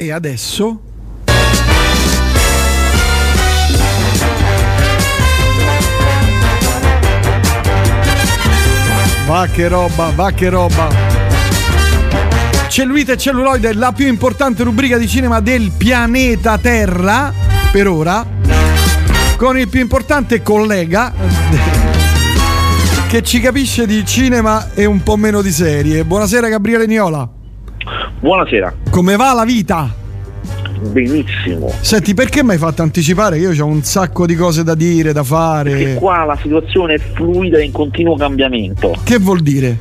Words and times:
e 0.00 0.10
adesso 0.12 0.80
Va 9.26 9.46
che 9.46 9.68
roba, 9.68 10.10
va 10.12 10.32
che 10.32 10.48
roba. 10.48 10.88
Cellulite 12.66 13.12
e 13.12 13.16
celluloide, 13.16 13.74
la 13.74 13.92
più 13.92 14.08
importante 14.08 14.64
rubrica 14.64 14.98
di 14.98 15.06
cinema 15.06 15.38
del 15.38 15.70
pianeta 15.76 16.58
Terra, 16.58 17.32
per 17.70 17.86
ora, 17.86 18.26
con 19.36 19.56
il 19.56 19.68
più 19.68 19.80
importante 19.80 20.42
collega 20.42 21.12
che 23.06 23.22
ci 23.22 23.38
capisce 23.38 23.86
di 23.86 24.04
cinema 24.04 24.70
e 24.74 24.84
un 24.84 25.00
po' 25.04 25.16
meno 25.16 25.42
di 25.42 25.52
serie. 25.52 26.04
Buonasera 26.04 26.48
Gabriele 26.48 26.86
Niola. 26.86 27.28
Buonasera. 28.18 28.79
Come 28.90 29.14
va 29.14 29.32
la 29.32 29.44
vita? 29.44 29.88
Benissimo. 30.80 31.70
Senti, 31.80 32.12
perché 32.12 32.42
mi 32.42 32.50
hai 32.50 32.58
fatto 32.58 32.82
anticipare? 32.82 33.38
Io 33.38 33.52
ho 33.62 33.66
un 33.66 33.82
sacco 33.82 34.26
di 34.26 34.34
cose 34.34 34.64
da 34.64 34.74
dire, 34.74 35.12
da 35.12 35.22
fare. 35.22 35.70
Perché 35.70 35.94
qua 35.94 36.24
la 36.24 36.36
situazione 36.36 36.94
è 36.94 36.98
fluida 36.98 37.58
e 37.58 37.64
in 37.64 37.72
continuo 37.72 38.16
cambiamento. 38.16 38.96
Che 39.04 39.18
vuol 39.18 39.40
dire? 39.42 39.78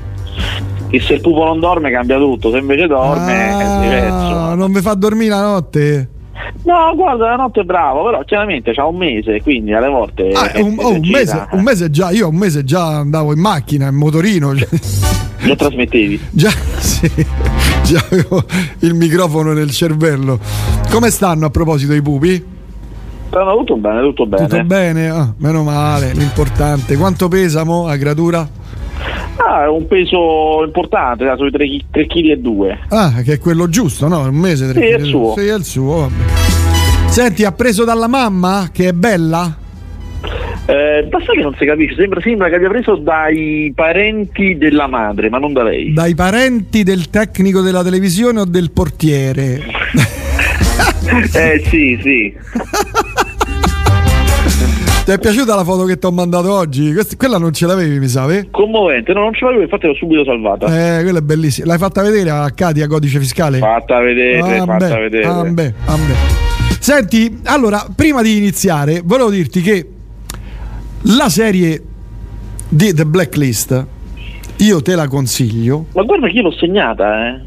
Che 0.89 0.99
se 0.99 1.13
il 1.16 1.21
pupo 1.21 1.43
non 1.43 1.59
dorme 1.59 1.89
cambia 1.89 2.17
tutto, 2.17 2.52
se 2.52 2.57
invece 2.59 2.85
dorme 2.85 3.52
ah, 3.52 3.59
è 3.59 3.83
diverso. 3.83 4.55
Non 4.55 4.71
mi 4.71 4.81
fa 4.81 4.93
dormire 4.93 5.30
la 5.31 5.41
notte? 5.41 6.09
No, 6.63 6.94
guarda, 6.95 7.30
la 7.30 7.35
notte 7.35 7.61
è 7.61 7.63
bravo, 7.63 8.03
però 8.05 8.23
chiaramente 8.23 8.73
c'ha 8.73 8.85
un 8.85 8.97
mese, 8.97 9.41
quindi 9.41 9.73
alle 9.73 9.88
volte. 9.88 10.30
Ah, 10.31 10.52
un, 10.55 10.75
oh, 10.77 10.94
un, 10.94 11.07
mese, 11.09 11.47
un, 11.52 11.63
mese, 11.63 11.89
già, 11.89 12.11
io 12.11 12.30
un 12.30 12.35
mese 12.35 12.63
già 12.63 12.97
andavo 12.97 13.33
in 13.33 13.39
macchina, 13.39 13.88
in 13.88 13.95
motorino. 13.95 14.53
Lo 15.41 15.55
trasmettevi? 15.55 16.19
Già, 16.31 16.52
sì, 16.77 17.09
già 17.89 18.05
avevo 18.11 18.43
il 18.79 18.93
microfono 18.93 19.53
nel 19.53 19.71
cervello. 19.71 20.39
Come 20.91 21.09
stanno 21.09 21.47
a 21.47 21.49
proposito 21.49 21.93
i 21.93 22.02
pupi? 22.02 22.45
Stanno 23.27 23.57
tutto 23.57 23.77
bene, 23.77 24.02
tutto 24.02 24.25
bene. 24.27 24.47
Tutto 24.47 24.63
bene? 24.63 25.09
Ah, 25.09 25.33
meno 25.38 25.63
male, 25.63 26.13
l'importante. 26.13 26.95
Quanto 26.97 27.28
pesamo 27.28 27.88
a 27.88 27.95
gradura? 27.95 28.47
Ah, 29.38 29.63
è 29.63 29.67
un 29.67 29.88
peso 29.88 30.63
importante, 30.66 31.25
da 31.25 31.36
sui 31.36 31.50
3,2 31.50 32.05
kg. 32.08 32.78
Ah, 32.89 33.22
che 33.23 33.33
è 33.33 33.39
quello 33.39 33.69
giusto, 33.69 34.08
no? 34.08 34.19
Un 34.19 34.35
mese 34.35 34.72
3 34.72 34.80
Sì, 34.80 34.88
è 34.88 34.97
il 34.97 35.06
suo. 35.06 35.33
Sì, 35.35 35.45
è 35.47 35.56
il 35.56 35.63
suo, 35.63 35.95
vabbè. 35.95 36.13
Senti, 37.08 37.44
ha 37.44 37.52
preso 37.52 37.85
dalla 37.85 38.08
mamma, 38.08 38.69
che 38.72 38.89
è 38.89 38.94
bella? 38.94 39.58
Eh, 40.70 41.03
basta 41.09 41.31
che 41.34 41.42
non 41.42 41.56
si 41.58 41.66
capisce, 41.66 41.95
sembra, 41.95 42.22
sembra 42.22 42.48
che 42.48 42.56
abbia 42.56 42.70
preso 42.70 42.95
dai 42.98 43.72
parenti 43.75 44.56
della 44.56 44.86
madre, 44.88 45.28
ma 45.30 45.39
non 45.39 45.52
da 45.52 45.64
lei. 45.64 45.94
Dai 45.94 46.14
parenti 46.14 46.84
del 46.84 47.09
tecnico 47.09 47.62
della 47.62 47.81
televisione 47.84 48.42
o 48.42 48.45
del 48.45 48.70
portiere? 48.72 49.64
eh 51.34 51.64
sì, 51.66 51.97
sì. 52.03 52.34
Ti 55.06 55.16
è 55.16 55.17
piaciuta 55.17 55.56
la 55.56 55.64
foto 55.64 55.86
che 55.86 55.97
ti 55.97 56.06
ho 56.06 56.12
mandato 56.12 56.53
oggi? 56.53 56.94
Questa, 56.94 57.16
quella 57.16 57.40
non 57.40 57.52
ce 57.52 57.66
l'avevi, 57.66 57.97
mi 57.97 58.08
sa? 58.08 58.31
Eh? 58.31 58.50
Commovente, 58.52 59.12
no, 59.14 59.22
non 59.22 59.34
ce 59.34 59.45
l'avevo, 59.45 59.64
infatti 59.64 59.88
l'ho 59.88 59.95
subito 59.95 60.23
salvata. 60.23 60.67
Eh, 60.67 61.02
quella 61.02 61.17
è 61.17 61.22
bellissima. 61.23 61.66
L'hai 61.66 61.80
fatta 61.80 62.03
vedere 62.03 62.30
a 62.30 62.52
Katia 62.53 62.86
Codice 62.86 63.17
Fiscale? 63.17 63.58
Fatta 63.58 64.00
vedere, 64.02 64.58
Ah, 64.59 64.66
fatta 64.66 64.88
beh, 64.88 65.00
vedere. 65.00 65.25
ah, 65.25 65.44
beh, 65.45 65.73
ah, 65.86 65.95
beh. 65.95 66.78
Senti, 66.80 67.40
allora, 67.45 67.84
prima 67.95 68.22
di 68.22 68.38
iniziare, 68.38 69.02
volevo 69.03 69.31
dirti 69.31 69.62
che 69.62 69.88
la 71.03 71.30
serie 71.30 71.83
di 72.67 72.94
The 72.94 73.05
Blacklist 73.05 73.86
io 74.58 74.81
te 74.81 74.95
la 74.95 75.08
consiglio. 75.08 75.86
Ma 75.94 76.03
guarda 76.03 76.28
che 76.28 76.33
io 76.33 76.41
l'ho 76.44 76.52
segnata, 76.52 77.28
eh. 77.28 77.41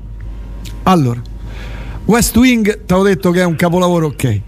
Allora, 0.85 1.21
West 2.07 2.35
Wing, 2.37 2.85
ti 2.87 2.93
ho 2.95 3.03
detto 3.03 3.31
che 3.31 3.41
è 3.41 3.45
un 3.45 3.55
capolavoro, 3.57 4.07
ok. 4.07 4.41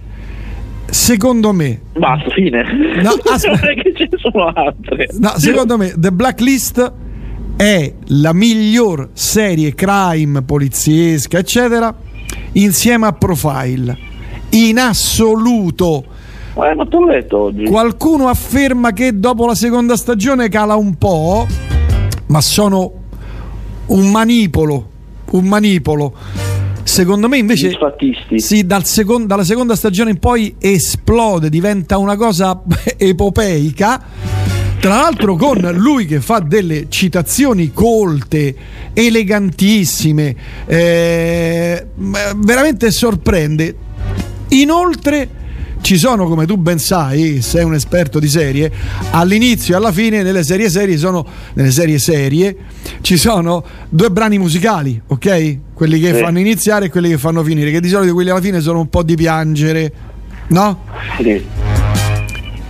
Secondo 0.86 1.52
me, 1.52 1.80
Basta, 1.96 2.30
fine. 2.30 2.62
No, 3.02 3.11
aspetta. 3.30 3.66
che 3.74 3.92
ce 3.96 4.08
ne 4.11 4.19
sono 4.19 4.46
altre. 4.46 5.08
no, 5.18 5.33
secondo 5.36 5.77
me 5.77 5.92
The 5.96 6.11
Blacklist 6.12 6.92
è 7.57 7.92
la 8.07 8.33
miglior 8.33 9.11
serie 9.12 9.74
crime 9.74 10.42
poliziesca, 10.42 11.39
eccetera, 11.39 11.95
insieme 12.52 13.07
a 13.07 13.12
Profile. 13.12 13.96
In 14.51 14.78
assoluto. 14.78 16.05
Eh, 16.56 16.74
ma 16.74 16.86
te 16.86 16.96
l'ho 16.96 17.06
letto 17.06 17.38
oggi. 17.38 17.64
Qualcuno 17.64 18.28
afferma 18.28 18.92
che 18.92 19.18
dopo 19.18 19.44
la 19.46 19.56
seconda 19.56 19.96
stagione 19.96 20.48
cala 20.48 20.76
un 20.76 20.94
po', 20.96 21.46
ma 22.26 22.40
sono 22.40 22.92
un 23.86 24.10
manipolo, 24.10 24.88
un 25.32 25.44
manipolo. 25.46 26.14
Secondo 26.84 27.28
me 27.28 27.38
invece 27.38 27.76
sì, 28.36 28.66
dal 28.66 28.84
secon- 28.84 29.26
dalla 29.26 29.42
seconda 29.42 29.74
stagione 29.74 30.10
in 30.10 30.18
poi 30.18 30.54
esplode, 30.58 31.48
diventa 31.48 31.98
una 31.98 32.16
cosa 32.16 32.62
epopeica. 32.96 34.02
Tra 34.78 34.96
l'altro 34.96 35.34
con 35.34 35.58
lui 35.74 36.04
che 36.04 36.20
fa 36.20 36.40
delle 36.40 36.86
citazioni 36.88 37.72
colte, 37.72 38.54
elegantissime, 38.92 40.36
eh, 40.66 41.86
veramente 42.36 42.90
sorprende. 42.90 43.74
Inoltre 44.48 45.42
ci 45.84 45.98
sono, 45.98 46.27
come 46.27 46.46
tu 46.46 46.56
ben 46.56 46.78
sai, 46.78 47.42
sei 47.42 47.62
un 47.62 47.74
esperto 47.74 48.18
di 48.18 48.27
serie, 48.27 48.72
all'inizio 49.11 49.74
e 49.74 49.77
alla 49.77 49.92
fine 49.92 50.22
nelle 50.22 50.42
serie 50.42 50.70
serie 50.70 50.96
sono 50.96 51.27
nelle 51.52 51.70
serie 51.70 51.98
serie 51.98 52.56
ci 53.02 53.18
sono 53.18 53.62
due 53.90 54.11
brani 54.11 54.39
musicali, 54.39 54.98
ok? 55.06 55.58
Quelli 55.74 56.00
che 56.00 56.14
Sì. 56.14 56.20
fanno 56.22 56.39
iniziare 56.39 56.86
e 56.86 56.89
quelli 56.89 57.11
che 57.11 57.18
fanno 57.18 57.42
finire, 57.45 57.70
che 57.70 57.80
di 57.80 57.89
solito 57.90 58.14
quelli 58.14 58.30
alla 58.30 58.40
fine 58.40 58.62
sono 58.62 58.80
un 58.80 58.89
po' 58.89 59.02
di 59.02 59.14
piangere, 59.14 59.92
no? 60.48 60.84
Sì. 61.18 61.45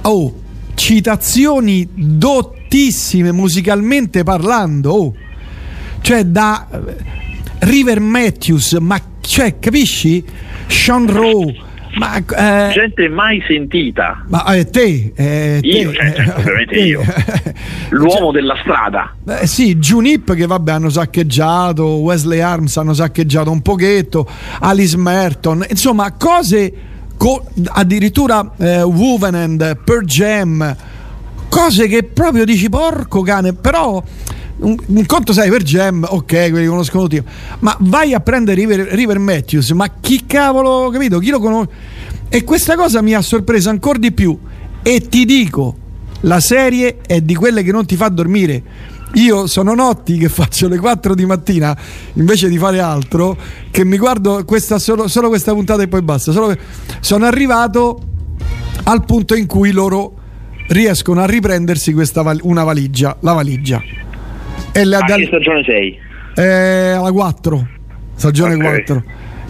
Oh, 0.02 0.34
citazioni 0.74 1.88
dottissime 1.94 3.30
musicalmente 3.30 4.24
parlando, 4.24 4.90
oh. 4.90 5.14
Cioè 6.00 6.24
da 6.24 6.66
eh, 6.68 6.96
River 7.60 8.00
Matthews, 8.00 8.72
ma 8.80 9.00
cioè, 9.20 9.60
capisci? 9.60 10.22
Sean 10.66 11.06
Rowe, 11.06 11.54
ma 11.96 12.16
eh, 12.16 12.72
Gente 12.72 13.08
mai 13.08 13.42
sentita. 13.46 14.24
ma 14.28 14.44
eh, 14.54 14.68
te, 14.70 15.12
eh, 15.14 15.58
Io, 15.62 15.90
te, 15.90 15.94
cioè, 15.96 16.06
eh, 16.06 16.30
ovviamente 16.36 16.74
te. 16.74 16.80
io. 16.80 17.02
L'uomo 17.90 18.32
della 18.32 18.56
strada. 18.60 19.14
Eh, 19.26 19.46
sì, 19.46 19.76
Junip 19.76 20.34
che 20.34 20.46
vabbè 20.46 20.72
hanno 20.72 20.88
saccheggiato, 20.90 21.84
Wesley 21.96 22.40
Arms 22.40 22.76
hanno 22.76 22.94
saccheggiato 22.94 23.50
un 23.50 23.62
pochetto, 23.62 24.28
Alice 24.60 24.96
Merton, 24.96 25.64
insomma 25.68 26.12
cose 26.12 26.72
co- 27.16 27.44
addirittura 27.68 28.52
eh, 28.58 28.82
Wolvenand, 28.82 29.78
Per 29.84 30.04
Jam, 30.04 30.76
cose 31.48 31.86
che 31.86 32.02
proprio 32.02 32.44
dici 32.44 32.68
porco 32.68 33.22
cane, 33.22 33.52
però 33.54 34.02
un, 34.64 34.76
un 34.86 35.06
conto 35.06 35.32
sai 35.32 35.50
per 35.50 35.62
Jam, 35.62 36.06
ok, 36.08 36.50
quelli 36.50 36.66
conoscono 36.66 37.06
tutti, 37.06 37.22
ma 37.60 37.76
vai 37.80 38.14
a 38.14 38.20
prendere 38.20 38.60
River, 38.60 38.80
River 38.88 39.18
Matthews, 39.18 39.70
ma 39.70 39.88
chi 40.00 40.24
cavolo, 40.26 40.90
capito? 40.90 41.18
Chi 41.18 41.30
lo 41.30 41.38
conosce? 41.38 41.70
E 42.28 42.42
questa 42.42 42.74
cosa 42.74 43.00
mi 43.00 43.14
ha 43.14 43.22
sorpreso 43.22 43.70
ancora 43.70 43.98
di 43.98 44.12
più 44.12 44.36
e 44.82 45.08
ti 45.08 45.24
dico, 45.24 45.76
la 46.20 46.40
serie 46.40 46.98
è 47.06 47.20
di 47.20 47.34
quelle 47.34 47.62
che 47.62 47.70
non 47.70 47.86
ti 47.86 47.96
fa 47.96 48.08
dormire. 48.08 48.62
Io 49.14 49.46
sono 49.46 49.74
notti 49.74 50.18
che 50.18 50.28
faccio 50.28 50.66
le 50.66 50.76
4 50.76 51.14
di 51.14 51.24
mattina 51.24 51.76
invece 52.14 52.48
di 52.48 52.58
fare 52.58 52.80
altro, 52.80 53.36
che 53.70 53.84
mi 53.84 53.96
guardo 53.96 54.44
questa 54.44 54.80
solo, 54.80 55.06
solo 55.06 55.28
questa 55.28 55.52
puntata 55.52 55.82
e 55.82 55.88
poi 55.88 56.02
basta. 56.02 56.32
Solo- 56.32 56.56
sono 56.98 57.24
arrivato 57.24 58.00
al 58.84 59.04
punto 59.04 59.36
in 59.36 59.46
cui 59.46 59.70
loro 59.70 60.14
riescono 60.68 61.20
a 61.20 61.26
riprendersi 61.26 61.92
val- 61.92 62.40
una 62.42 62.64
valigia, 62.64 63.16
la 63.20 63.32
valigia. 63.32 64.03
E 64.76 64.84
la, 64.84 64.98
A 64.98 65.04
che 65.14 65.26
stagione 65.26 65.62
sei? 65.64 65.96
eh, 66.34 66.90
alla 66.90 67.12
4, 67.12 67.68
stagione 68.16 68.54
Ok. 68.54 68.60
4. 68.62 69.02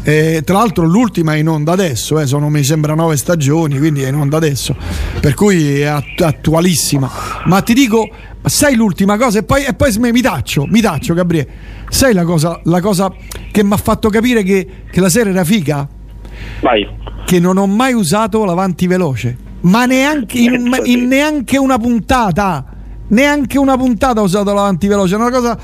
Eh, 0.06 0.42
tra 0.44 0.58
l'altro 0.58 0.84
l'ultima 0.84 1.32
è 1.32 1.38
in 1.38 1.48
onda 1.48 1.72
adesso, 1.72 2.20
eh, 2.20 2.26
sono 2.26 2.50
mi 2.50 2.62
sembra 2.62 2.94
9 2.94 3.16
stagioni, 3.16 3.78
quindi 3.78 4.02
è 4.02 4.08
in 4.08 4.16
onda 4.16 4.36
adesso, 4.36 4.76
per 5.18 5.32
cui 5.32 5.80
è 5.80 5.84
att- 5.86 6.20
attualissima. 6.20 7.10
Ma 7.46 7.62
ti 7.62 7.72
dico, 7.72 8.10
sai 8.42 8.74
l'ultima 8.74 9.16
cosa 9.16 9.38
e 9.38 9.44
poi, 9.44 9.64
e 9.64 9.72
poi 9.72 9.90
mi 9.98 10.20
taccio, 10.20 10.66
mi 10.68 10.82
taccio 10.82 11.14
Gabriele, 11.14 11.48
sai 11.88 12.12
la 12.12 12.24
cosa, 12.24 12.60
la 12.64 12.80
cosa 12.82 13.10
che 13.50 13.64
mi 13.64 13.72
ha 13.72 13.78
fatto 13.78 14.10
capire 14.10 14.42
che, 14.42 14.66
che 14.90 15.00
la 15.00 15.08
serie 15.08 15.32
era 15.32 15.42
figa? 15.44 15.88
Vai. 16.60 16.86
Che 17.24 17.40
non 17.40 17.56
ho 17.56 17.66
mai 17.66 17.94
usato 17.94 18.44
l'avanti 18.44 18.86
veloce, 18.86 19.34
ma 19.62 19.86
neanche 19.86 20.36
in, 20.38 20.70
in 20.84 21.06
neanche 21.06 21.56
una 21.56 21.78
puntata. 21.78 22.66
Neanche 23.06 23.58
una 23.58 23.76
puntata 23.76 24.20
ho 24.20 24.24
usato 24.24 24.52
l'avanti 24.52 24.86
veloce. 24.86 25.14
Una 25.14 25.30
cosa. 25.30 25.58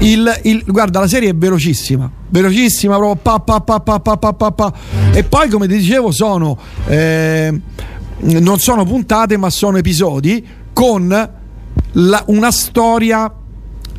Il, 0.00 0.40
il- 0.42 0.62
guarda, 0.66 1.00
la 1.00 1.08
serie 1.08 1.30
è 1.30 1.34
velocissima, 1.34 2.10
velocissima, 2.28 2.96
proprio 2.96 3.16
pa, 3.22 3.38
pa, 3.40 3.60
pa, 3.60 3.80
pa, 3.80 3.98
pa, 4.00 4.16
pa, 4.18 4.32
pa, 4.34 4.50
pa. 4.52 4.72
E 5.12 5.24
poi, 5.24 5.48
come 5.48 5.66
ti 5.66 5.76
dicevo, 5.78 6.10
sono. 6.10 6.56
eh, 6.86 7.60
non 8.18 8.58
sono 8.58 8.84
puntate, 8.84 9.36
ma 9.36 9.50
sono 9.50 9.78
episodi 9.78 10.44
con 10.72 11.08
la- 11.92 12.22
una 12.26 12.50
storia 12.50 13.32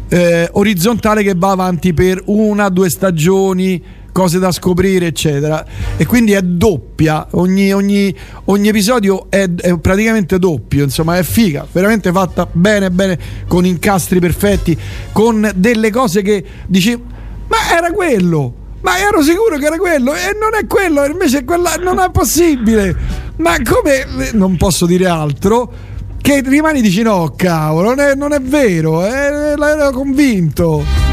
eh, 0.10 0.50
orizzontale 0.54 1.22
che 1.24 1.34
va 1.36 1.52
avanti 1.52 1.94
per 1.94 2.22
una, 2.28 2.70
due 2.70 2.90
stagioni 2.90 3.84
cose 4.18 4.40
da 4.40 4.52
scoprire, 4.52 5.06
eccetera. 5.06 5.64
E 5.96 6.08
quindi 6.08 6.32
è 6.32 6.42
doppia, 6.42 7.28
ogni, 7.34 7.72
ogni, 7.72 8.12
ogni 8.46 8.68
episodio 8.68 9.28
è, 9.30 9.48
è, 9.48 9.78
praticamente 9.78 10.40
doppio, 10.40 10.86
insomma 10.86 11.20
è 11.20 11.24
figa, 11.24 11.68
veramente 11.72 12.12
fatta 12.12 12.48
bene, 12.52 12.90
bene, 12.90 13.20
con 13.48 13.64
incastri 13.64 14.20
perfetti, 14.20 14.76
con 15.12 15.52
delle 15.54 15.92
cose 15.92 16.24
che 16.24 16.44
dici, 16.66 17.00
ma 17.48 17.58
era 17.78 17.92
quello! 17.92 18.66
Ma 18.82 18.98
ero 18.98 19.22
sicuro 19.22 19.58
che 19.58 19.66
era 19.66 19.78
quello 19.78 20.14
e 20.14 20.36
non 20.40 20.56
è 20.60 20.66
quello, 20.66 21.06
invece 21.06 21.44
quella 21.44 21.76
non 21.76 22.00
è 22.00 22.10
possibile. 22.10 22.96
Ma 23.38 23.56
come 23.62 24.32
non 24.34 24.58
posso 24.58 24.88
dire 24.88 25.08
altro? 25.08 25.72
Che 26.20 26.42
rimani 26.44 26.82
dici 26.82 27.04
no, 27.04 27.34
cavolo, 27.36 27.90
non 27.90 28.00
è, 28.00 28.16
non 28.16 28.34
è 28.34 28.40
vero, 28.40 29.06
eh, 29.06 29.56
l'ero 29.56 29.92
convinto. 29.92 31.07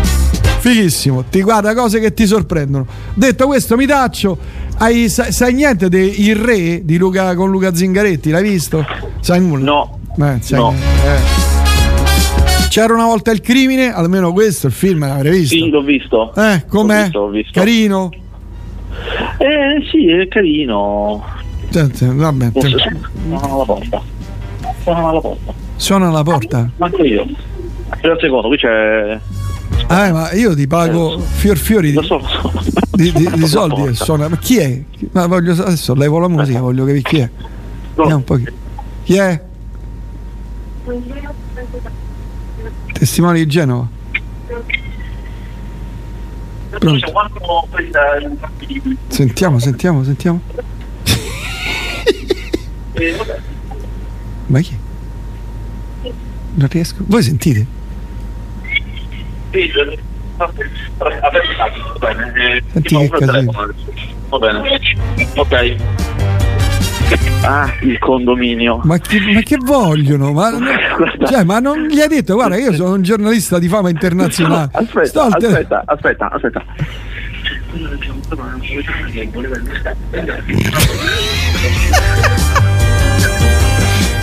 Fighissimo, 0.64 1.24
ti 1.24 1.42
guarda 1.42 1.74
cose 1.74 2.00
che 2.00 2.14
ti 2.14 2.24
sorprendono. 2.26 2.86
Detto 3.12 3.44
questo, 3.46 3.76
mi 3.76 3.84
taccio. 3.84 4.38
Hai, 4.78 5.10
sai, 5.10 5.30
sai, 5.30 5.52
niente 5.52 5.90
di 5.90 6.22
Il 6.22 6.36
Re 6.36 6.82
di 6.86 6.96
Luca, 6.96 7.34
con 7.34 7.50
Luca 7.50 7.74
Zingaretti? 7.74 8.30
L'hai 8.30 8.44
visto? 8.44 8.82
Sai 9.20 9.42
nulla? 9.42 9.62
No. 9.62 9.98
Eh, 10.16 10.38
sai 10.40 10.58
no. 10.58 10.72
Eh. 10.72 12.68
C'era 12.70 12.94
una 12.94 13.04
volta 13.04 13.30
il 13.30 13.42
crimine, 13.42 13.92
almeno 13.92 14.32
questo 14.32 14.68
il 14.68 14.72
film 14.72 15.00
l'avrei 15.00 15.40
visto. 15.40 15.54
Sì, 15.54 15.68
l'ho 15.68 15.82
visto. 15.82 16.34
Eh, 16.34 16.64
com'è? 16.66 16.96
L'ho 16.96 17.02
visto, 17.02 17.18
l'ho 17.18 17.28
visto. 17.28 17.52
Carino? 17.52 18.10
Eh 19.36 19.86
sì, 19.90 20.08
è 20.08 20.26
carino. 20.28 21.22
Senti, 21.68 22.06
vabbè. 22.06 22.52
Suona 22.54 23.52
alla 23.52 23.64
porta. 23.64 24.02
Suona 24.82 25.08
alla 25.10 25.20
porta. 25.20 25.52
Suona 25.76 26.08
alla 26.08 26.22
porta? 26.22 26.70
Manco 26.78 27.04
io. 27.04 27.26
Per 28.00 28.10
un 28.10 28.18
secondo, 28.18 28.48
qui 28.48 28.56
c'è 28.56 29.20
Ah, 29.86 30.12
ma 30.12 30.32
io 30.32 30.54
ti 30.54 30.66
pago 30.66 31.18
fior 31.20 31.56
fiori 31.56 31.92
di, 31.92 32.00
so. 32.02 32.20
di, 32.92 33.12
di, 33.12 33.30
di 33.30 33.46
soldi 33.46 33.82
e 33.82 33.94
suona. 33.94 34.28
Ma 34.28 34.36
chi 34.38 34.58
è? 34.58 34.82
Ma 35.12 35.26
voglio, 35.26 35.52
adesso 35.52 35.94
levo 35.94 36.18
la 36.18 36.28
musica, 36.28 36.60
voglio 36.60 36.84
capire 36.84 37.02
chi 37.02 37.18
è. 37.18 37.30
No. 37.96 38.22
Chi. 38.24 38.52
chi 39.04 39.16
è? 39.16 39.42
Testimoni 42.92 43.38
di 43.38 43.46
Genova. 43.46 43.88
Pronto. 46.70 47.12
Sentiamo, 49.08 49.58
sentiamo, 49.58 50.02
sentiamo. 50.02 50.40
Ma 54.46 54.60
chi? 54.60 54.76
Non 56.54 56.68
riesco. 56.68 57.04
Voi 57.06 57.22
sentite? 57.22 57.82
Senti 62.72 62.96
che 62.96 63.08
casino. 63.08 63.52
Va 64.28 64.38
bene. 64.38 64.80
Ok. 65.36 65.76
Ah, 67.42 67.72
il 67.82 67.98
condominio. 67.98 68.80
Ma 68.84 68.98
che, 68.98 69.20
ma 69.20 69.40
che 69.40 69.58
vogliono? 69.58 70.32
Ma, 70.32 70.50
cioè, 71.26 71.44
ma, 71.44 71.60
non 71.60 71.86
gli 71.86 72.00
ha 72.00 72.08
detto, 72.08 72.34
guarda, 72.34 72.56
io 72.56 72.72
sono 72.72 72.94
un 72.94 73.02
giornalista 73.02 73.58
di 73.58 73.68
fama 73.68 73.90
internazionale. 73.90 74.70
Aspetta, 74.72 75.04
Stolte. 75.04 75.46
aspetta, 75.46 75.82
aspetta, 75.84 76.30
aspetta. 76.30 76.64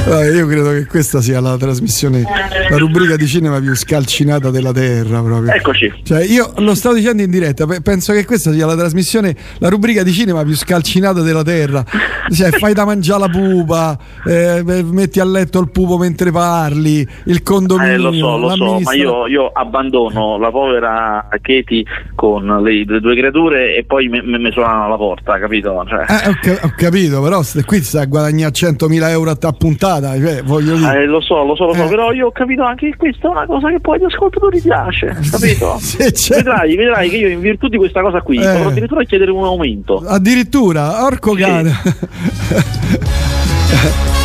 Eh, 0.03 0.31
io 0.36 0.48
credo 0.48 0.71
che 0.71 0.88
questa 0.88 1.21
sia 1.21 1.39
la 1.39 1.57
trasmissione, 1.57 2.24
la 2.69 2.77
rubrica 2.77 3.15
di 3.15 3.27
cinema 3.27 3.59
più 3.59 3.75
scalcinata 3.75 4.50
della 4.50 4.71
terra. 4.71 5.21
Proprio. 5.21 5.53
Eccoci. 5.53 5.94
Cioè, 6.03 6.24
io 6.24 6.51
lo 6.57 6.74
stavo 6.74 6.95
dicendo 6.95 7.21
in 7.21 7.30
diretta, 7.30 7.68
penso 7.83 8.12
che 8.12 8.25
questa 8.25 8.51
sia 8.51 8.65
la 8.65 8.75
trasmissione, 8.75 9.36
la 9.59 9.69
rubrica 9.69 10.01
di 10.01 10.12
cinema 10.12 10.44
più 10.44 10.56
scalcinata 10.56 11.21
della 11.21 11.44
terra. 11.44 11.86
Cioè, 12.30 12.50
fai 12.57 12.74
da 12.74 12.83
mangiare 12.83 13.19
la 13.19 13.30
pupa, 13.30 13.98
eh, 14.25 14.63
metti 14.63 15.19
a 15.19 15.25
letto 15.25 15.59
il 15.59 15.69
pupo 15.69 15.98
mentre 15.98 16.31
parli, 16.31 17.07
il 17.25 17.44
condominio. 17.44 17.94
Eh, 17.94 17.98
lo 17.98 18.12
so, 18.12 18.38
lo 18.38 18.56
so, 18.56 18.80
ma 18.80 18.94
io, 18.94 19.27
io, 19.27 19.51
abbandono 19.53 20.39
la 20.39 20.50
povera 20.50 21.27
Katie 21.30 21.83
con 22.15 22.45
le, 22.63 22.86
le 22.86 23.00
due 23.00 23.15
creature 23.15 23.75
e 23.75 23.83
poi 23.83 24.07
mi, 24.07 24.19
mi 24.24 24.51
suonano 24.51 24.86
alla 24.86 24.98
porta, 24.98 25.38
capito? 25.38 25.86
Cioè. 25.88 26.06
Eh, 26.09 26.27
ho, 26.27 26.59
ho, 26.63 26.74
capito, 26.75 27.21
però 27.21 27.42
qui 27.65 27.81
sta 27.81 28.01
a 28.01 28.06
guadagnare 28.06 28.51
100.000 28.51 29.09
euro 29.09 29.30
a 29.31 29.51
puntata 29.51 29.90
puntata, 29.91 30.17
cioè, 30.17 30.43
voglio 30.43 30.75
dire. 30.75 31.03
Eh, 31.03 31.05
lo 31.05 31.21
so, 31.21 31.43
lo 31.43 31.55
so, 31.55 31.65
lo 31.65 31.73
so, 31.73 31.85
eh. 31.85 31.89
però 31.89 32.11
io 32.11 32.27
ho 32.27 32.31
capito 32.31 32.63
anche 32.63 32.91
che 32.91 32.95
questa 32.95 33.27
è 33.27 33.31
una 33.31 33.45
cosa 33.45 33.69
che 33.69 33.79
poi 33.79 33.97
agli 33.97 34.05
ascoltatori 34.05 34.61
piace, 34.61 35.07
capito? 35.29 35.79
Sì, 36.11 36.33
vedrai, 36.33 36.75
vedrai 36.75 37.09
che 37.09 37.17
io 37.17 37.29
in 37.29 37.39
virtù 37.39 37.67
di 37.67 37.77
questa 37.77 38.01
cosa 38.01 38.21
qui 38.21 38.38
eh. 38.38 38.45
potrò 38.45 38.69
addirittura 38.69 39.03
chiedere 39.03 39.31
un 39.31 39.43
aumento. 39.43 40.03
Addirittura, 40.05 41.05
orco 41.05 41.35
sì. 41.35 41.41
cane. 41.41 41.71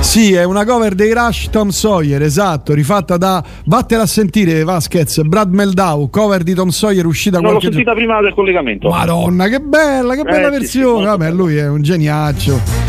Sì, 0.00 0.32
è 0.32 0.44
una 0.44 0.64
cover 0.64 0.94
dei 0.94 1.12
Rush 1.12 1.50
Tom 1.50 1.70
Sawyer, 1.70 2.22
esatto, 2.22 2.72
rifatta 2.72 3.16
da 3.16 3.42
Vattela 3.64 4.04
a 4.04 4.06
sentire 4.06 4.62
Vasquez, 4.62 5.20
Brad 5.22 5.52
Meldau, 5.52 6.08
cover 6.10 6.42
di 6.42 6.54
Tom 6.54 6.68
Sawyer 6.68 7.04
uscita 7.04 7.38
non 7.38 7.50
qualche 7.50 7.66
l'ho 7.66 7.72
sentita 7.72 7.92
prima 7.92 8.20
del 8.22 8.32
collegamento. 8.32 8.88
Madonna, 8.88 9.48
che 9.48 9.60
bella, 9.60 10.14
che 10.14 10.22
bella 10.22 10.46
eh, 10.46 10.50
versione. 10.50 10.98
Sì, 10.98 11.02
sì, 11.02 11.08
Vabbè, 11.08 11.30
lui 11.32 11.56
è 11.56 11.68
un 11.68 11.82
geniaccio. 11.82 12.85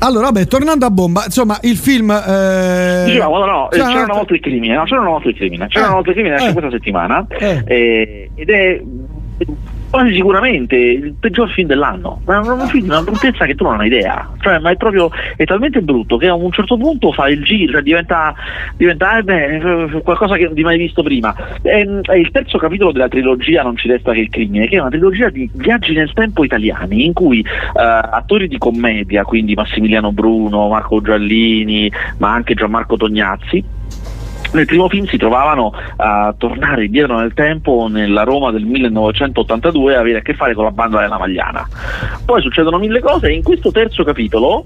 Allora, 0.00 0.26
vabbè, 0.26 0.46
tornando 0.46 0.86
a 0.86 0.90
bomba, 0.90 1.24
insomma, 1.24 1.58
il 1.62 1.76
film. 1.76 2.10
Eh... 2.10 3.04
Dicevamo, 3.06 3.38
no, 3.38 3.46
no, 3.46 3.68
c'era, 3.70 3.86
c'era 3.86 4.04
una 4.04 4.14
volta 4.14 4.34
il 4.34 4.40
crimine, 4.40 4.74
no, 4.74 4.84
c'era 4.84 5.00
una 5.00 5.10
volta 5.10 5.28
il 5.28 5.34
crimine, 5.34 5.66
c'era 5.66 5.84
eh. 5.84 5.86
una 5.86 5.94
volta 5.96 6.10
il 6.10 6.14
crimine 6.14 6.36
eh. 6.36 6.52
questa 6.52 6.70
settimana 6.70 7.26
eh. 7.28 7.64
eh 7.66 8.30
ed 8.34 8.48
è 8.48 8.80
quasi 9.90 10.14
sicuramente 10.14 10.76
il 10.76 11.14
peggior 11.18 11.50
film 11.50 11.68
dell'anno. 11.68 12.20
Ma 12.24 12.36
è 12.36 12.48
un 12.48 12.66
film 12.68 12.84
di 12.84 12.90
una 12.90 13.02
bruttezza 13.02 13.44
che 13.44 13.54
tu 13.54 13.64
non 13.64 13.80
hai 13.80 13.86
idea. 13.86 14.28
Cioè, 14.40 14.58
ma 14.58 14.70
è 14.70 14.76
proprio 14.76 15.10
è 15.36 15.44
talmente 15.44 15.80
brutto 15.80 16.16
che 16.16 16.28
a 16.28 16.34
un 16.34 16.50
certo 16.52 16.76
punto 16.76 17.12
fa 17.12 17.28
il 17.28 17.42
giro, 17.42 17.72
cioè 17.72 17.82
diventa, 17.82 18.34
diventa 18.76 19.18
eh 19.18 19.22
beh, 19.22 20.00
qualcosa 20.02 20.36
che 20.36 20.44
non 20.44 20.54
hai 20.56 20.62
mai 20.62 20.78
visto 20.78 21.02
prima. 21.02 21.34
È, 21.60 21.86
è, 22.02 22.14
il 22.14 22.30
terzo 22.30 22.58
capitolo 22.58 22.92
della 22.92 23.08
trilogia 23.08 23.62
Non 23.62 23.76
ci 23.76 23.88
resta 23.88 24.12
che 24.12 24.20
il 24.20 24.30
crimine, 24.30 24.68
che 24.68 24.76
è 24.76 24.80
una 24.80 24.90
trilogia 24.90 25.28
di 25.28 25.48
viaggi 25.54 25.92
nel 25.94 26.12
tempo 26.12 26.44
italiani, 26.44 27.04
in 27.04 27.12
cui 27.12 27.40
uh, 27.40 27.70
attori 27.74 28.48
di 28.48 28.58
commedia, 28.58 29.24
quindi 29.24 29.54
Massimiliano 29.54 30.12
Bruno, 30.12 30.68
Marco 30.68 31.00
Giallini, 31.00 31.90
ma 32.18 32.32
anche 32.32 32.54
Gianmarco 32.54 32.96
Tognazzi, 32.96 33.64
nel 34.52 34.66
primo 34.66 34.88
film 34.88 35.06
si 35.06 35.16
trovavano 35.16 35.72
a 35.96 36.34
tornare 36.36 36.86
indietro 36.86 37.18
nel 37.18 37.34
tempo 37.34 37.86
nella 37.88 38.22
Roma 38.22 38.50
del 38.50 38.64
1982 38.64 39.92
e 39.92 39.96
avere 39.96 40.18
a 40.18 40.22
che 40.22 40.34
fare 40.34 40.54
con 40.54 40.64
la 40.64 40.70
banda 40.70 41.00
della 41.00 41.18
Magliana. 41.18 41.66
Poi 42.24 42.40
succedono 42.42 42.78
mille 42.78 43.00
cose 43.00 43.28
e 43.28 43.34
in 43.34 43.42
questo 43.42 43.70
terzo 43.70 44.04
capitolo 44.04 44.64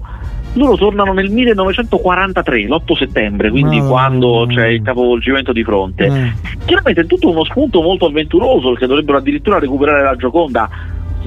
loro 0.53 0.75
tornano 0.75 1.13
nel 1.13 1.31
1943, 1.31 2.67
l'8 2.67 2.95
settembre, 2.95 3.49
quindi 3.49 3.79
oh, 3.79 3.87
quando 3.87 4.45
c'è 4.47 4.67
il 4.67 4.83
capovolgimento 4.83 5.51
di 5.51 5.63
fronte. 5.63 6.05
Eh. 6.05 6.33
Chiaramente 6.65 7.01
è 7.01 7.05
tutto 7.05 7.29
uno 7.29 7.43
spunto 7.43 7.81
molto 7.81 8.05
avventuroso 8.05 8.69
perché 8.69 8.85
dovrebbero 8.85 9.17
addirittura 9.17 9.57
recuperare 9.57 10.03
la 10.03 10.15
Gioconda, 10.15 10.69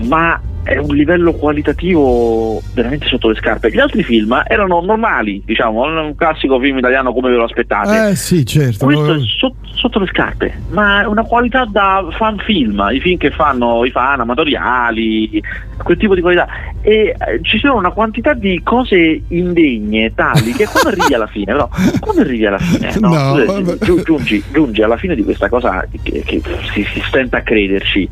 ma 0.05 0.41
è 0.67 0.79
un 0.79 0.97
livello 0.97 1.33
qualitativo 1.33 2.61
veramente 2.75 3.07
sotto 3.07 3.29
le 3.29 3.37
scarpe. 3.37 3.71
Gli 3.71 3.79
altri 3.79 4.03
film 4.03 4.43
erano 4.49 4.81
normali, 4.81 5.41
diciamo, 5.45 5.83
un 5.83 6.15
classico 6.17 6.59
film 6.59 6.79
italiano 6.79 7.13
come 7.13 7.31
ve 7.31 7.37
lo 7.37 7.45
aspettate. 7.45 8.09
Eh 8.09 8.17
sì, 8.17 8.45
certo. 8.45 8.85
Questo 8.85 9.15
è 9.15 9.19
so- 9.21 9.55
sotto 9.75 10.01
le 10.01 10.07
scarpe, 10.07 10.63
ma 10.71 11.03
è 11.03 11.07
una 11.07 11.23
qualità 11.23 11.65
da 11.67 12.05
fan 12.11 12.39
film, 12.39 12.85
i 12.91 12.99
film 12.99 13.17
che 13.17 13.31
fanno 13.31 13.85
i 13.85 13.91
fan 13.93 14.21
amatoriali, 14.21 15.41
quel 15.83 15.97
tipo 15.97 16.17
di 16.17 16.21
qualità. 16.21 16.49
E 16.81 17.15
eh, 17.17 17.39
ci 17.43 17.59
sono 17.59 17.77
una 17.77 17.91
quantità 17.91 18.33
di 18.33 18.61
cose 18.65 19.23
indegne 19.29 20.15
tali 20.15 20.53
che 20.53 20.67
quando 20.67 20.89
arrivi 20.89 21.15
alla 21.15 21.27
fine, 21.27 21.53
però, 21.53 21.69
quando 22.01 22.23
arrivi 22.23 22.47
alla 22.47 22.59
fine, 22.59 22.93
no, 22.99 23.37
no, 23.37 23.77
giungi, 24.03 24.43
giungi, 24.51 24.83
alla 24.83 24.97
fine 24.97 25.15
di 25.15 25.23
questa 25.23 25.49
cosa 25.49 25.87
che, 26.03 26.23
che 26.25 26.41
si, 26.73 26.85
si, 26.93 27.03
stenta 27.07 27.39
a 27.39 27.43
crederci, 27.43 28.09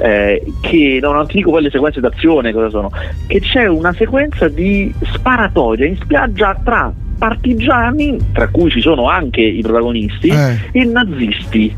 eh, 0.00 0.44
che 0.60 0.98
non 1.00 1.26
ti 1.26 1.38
dico 1.38 1.50
quelle 1.50 1.70
sequenze 1.80 2.00
d'azione 2.00 2.52
cosa 2.52 2.68
sono, 2.68 2.90
che 3.26 3.40
c'è 3.40 3.66
una 3.66 3.92
sequenza 3.94 4.48
di 4.48 4.94
sparatoria 5.00 5.86
in 5.86 5.96
spiaggia 5.96 6.58
tra 6.62 6.92
partigiani, 7.20 8.16
tra 8.32 8.48
cui 8.48 8.70
ci 8.70 8.80
sono 8.80 9.06
anche 9.10 9.42
i 9.42 9.60
protagonisti, 9.60 10.28
eh. 10.28 10.56
e 10.72 10.84
nazisti. 10.86 11.76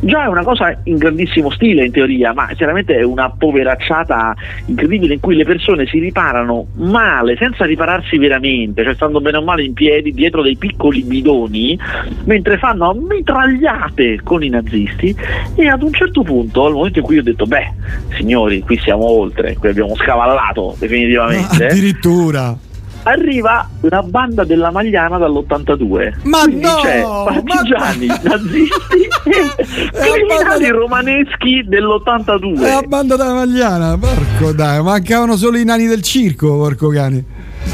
Già 0.00 0.24
è 0.24 0.28
una 0.28 0.44
cosa 0.44 0.78
in 0.84 0.98
grandissimo 0.98 1.50
stile 1.50 1.86
in 1.86 1.92
teoria, 1.92 2.34
ma 2.34 2.48
chiaramente 2.48 2.94
è 2.94 3.02
una 3.02 3.30
poveracciata 3.30 4.34
incredibile 4.66 5.14
in 5.14 5.20
cui 5.20 5.34
le 5.34 5.44
persone 5.44 5.86
si 5.86 5.98
riparano 5.98 6.66
male, 6.74 7.36
senza 7.38 7.64
ripararsi 7.64 8.18
veramente, 8.18 8.84
cioè 8.84 8.94
stando 8.94 9.22
bene 9.22 9.38
o 9.38 9.42
male 9.42 9.64
in 9.64 9.72
piedi 9.72 10.12
dietro 10.12 10.42
dei 10.42 10.56
piccoli 10.56 11.02
bidoni, 11.02 11.78
mentre 12.24 12.58
fanno 12.58 12.92
mitragliate 12.92 14.20
con 14.22 14.44
i 14.44 14.50
nazisti 14.50 15.16
e 15.54 15.68
ad 15.68 15.82
un 15.82 15.92
certo 15.94 16.22
punto, 16.22 16.66
al 16.66 16.74
momento 16.74 16.98
in 16.98 17.04
cui 17.06 17.16
ho 17.16 17.22
detto, 17.22 17.46
beh, 17.46 17.72
signori, 18.18 18.60
qui 18.60 18.78
siamo 18.78 19.08
oltre, 19.08 19.56
qui 19.56 19.70
abbiamo 19.70 19.94
scavallato 19.96 20.76
definitivamente. 20.78 21.64
Addirittura 21.72 22.70
arriva 23.04 23.68
la 23.82 24.02
banda 24.02 24.44
della 24.44 24.70
Magliana 24.70 25.18
dall'82. 25.18 26.14
Ma 26.24 26.42
Quindi 26.42 26.62
no! 26.62 26.78
c'è 26.82 27.02
partigiani, 27.02 28.06
ma... 28.06 28.20
nazisti 28.22 29.08
e 29.28 29.90
criminali 29.92 30.68
romaneschi 30.68 31.64
dell'82. 31.66 32.60
È 32.60 32.74
la 32.74 32.82
banda 32.86 33.16
della 33.16 33.34
Magliana, 33.34 33.98
porco 33.98 34.52
dai, 34.52 34.82
mancavano 34.82 35.36
solo 35.36 35.58
i 35.58 35.64
nani 35.64 35.86
del 35.86 36.02
circo, 36.02 36.56
porco 36.56 36.88
cane. 36.88 37.24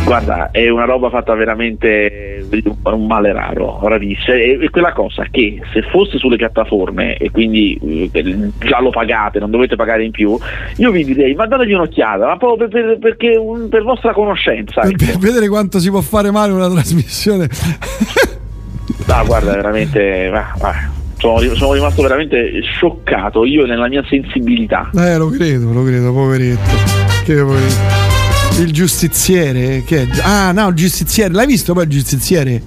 Guarda, 0.04 0.50
è 0.50 0.68
una 0.70 0.84
roba 0.84 1.10
fatta 1.10 1.34
veramente 1.34 2.46
un 2.82 3.06
male 3.06 3.32
raro, 3.32 3.78
rarissimo. 3.82 4.36
E 4.36 4.68
quella 4.70 4.92
cosa 4.92 5.26
che 5.30 5.60
se 5.72 5.82
fosse 5.82 6.18
sulle 6.18 6.36
piattaforme 6.36 7.16
e 7.16 7.30
quindi 7.30 8.10
eh, 8.12 8.50
già 8.58 8.80
lo 8.80 8.90
pagate, 8.90 9.38
non 9.38 9.50
dovete 9.50 9.76
pagare 9.76 10.04
in 10.04 10.10
più, 10.10 10.38
io 10.76 10.90
vi 10.90 11.04
direi 11.04 11.34
ma 11.34 11.46
dategli 11.46 11.72
un'occhiata, 11.72 12.26
ma 12.26 12.36
proprio 12.36 12.68
per, 12.68 12.82
per, 12.82 12.98
perché 12.98 13.40
per 13.68 13.82
vostra 13.82 14.12
conoscenza. 14.12 14.80
Per, 14.80 14.96
per, 14.96 15.08
ecco. 15.10 15.18
vedere 15.18 15.48
quanto 15.48 15.78
si 15.78 15.90
può 15.90 16.00
fare 16.00 16.30
male 16.30 16.52
una 16.52 16.70
trasmissione. 16.70 17.48
ah, 19.08 19.24
guarda, 19.24 19.52
veramente. 19.54 20.30
Ah, 20.32 20.54
ah. 20.60 20.96
Sono, 21.18 21.40
sono, 21.56 21.72
rimasto 21.72 22.00
veramente 22.00 22.62
scioccato 22.62 23.44
io 23.44 23.66
nella 23.66 23.88
mia 23.88 24.04
sensibilità. 24.08 24.88
Eh, 24.94 25.16
lo 25.16 25.28
credo, 25.30 25.72
lo 25.72 25.82
credo, 25.82 26.12
poveretto. 26.12 26.70
Che 27.24 27.34
poveretto. 27.34 28.27
Il 28.58 28.72
giustiziere? 28.72 29.84
Che 29.84 30.02
è? 30.02 30.06
Ah, 30.22 30.50
no, 30.50 30.68
il 30.68 30.74
giustiziere. 30.74 31.32
L'hai 31.32 31.46
visto 31.46 31.74
poi 31.74 31.84
il 31.84 31.90
giustiziere? 31.90 32.60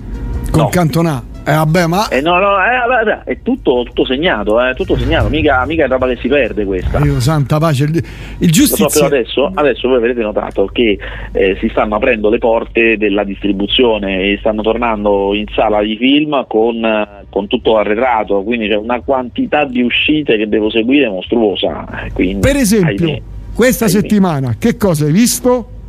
Con 0.49 0.61
no. 0.61 0.69
Cantonà. 0.69 1.23
Eh 1.43 1.53
vabbè, 1.53 1.87
ma. 1.87 2.07
Eh, 2.07 2.21
no, 2.21 2.39
no, 2.39 2.55
eh, 2.57 3.23
è 3.25 3.41
tutto, 3.41 3.83
tutto 3.83 4.05
segnato, 4.05 4.63
eh, 4.63 4.73
tutto 4.73 4.95
segnato, 4.95 5.27
mica, 5.27 5.65
mica 5.65 5.85
è 5.85 5.87
roba 5.87 6.07
che 6.07 6.17
si 6.21 6.29
perde 6.29 6.63
questa. 6.63 6.99
Io, 6.99 7.19
santa 7.19 7.57
pace, 7.57 7.85
il, 7.85 8.03
il 8.37 8.51
giustiziere. 8.51 9.25
So, 9.25 9.45
adesso, 9.47 9.51
adesso, 9.53 9.87
voi 9.89 9.97
avrete 9.97 10.21
notato 10.21 10.69
che 10.71 10.97
eh, 11.31 11.57
si 11.59 11.67
stanno 11.69 11.95
aprendo 11.95 12.29
le 12.29 12.37
porte 12.37 12.95
della 12.95 13.23
distribuzione 13.23 14.31
e 14.31 14.37
stanno 14.39 14.61
tornando 14.61 15.33
in 15.33 15.45
sala 15.53 15.81
di 15.81 15.97
film 15.97 16.45
con, 16.47 17.25
con 17.29 17.47
tutto 17.47 17.77
arretrato, 17.77 18.43
quindi 18.43 18.69
c'è 18.69 18.75
una 18.75 19.01
quantità 19.01 19.65
di 19.65 19.81
uscite 19.81 20.37
che 20.37 20.47
devo 20.47 20.69
seguire 20.69 21.09
mostruosa. 21.09 22.05
Eh, 22.05 22.11
quindi, 22.13 22.39
per 22.39 22.55
esempio, 22.55 23.07
ahimè, 23.07 23.21
questa 23.53 23.85
ahimè. 23.85 23.99
settimana 23.99 24.55
che 24.57 24.77
cosa 24.77 25.05
hai 25.05 25.11
visto? 25.11 25.79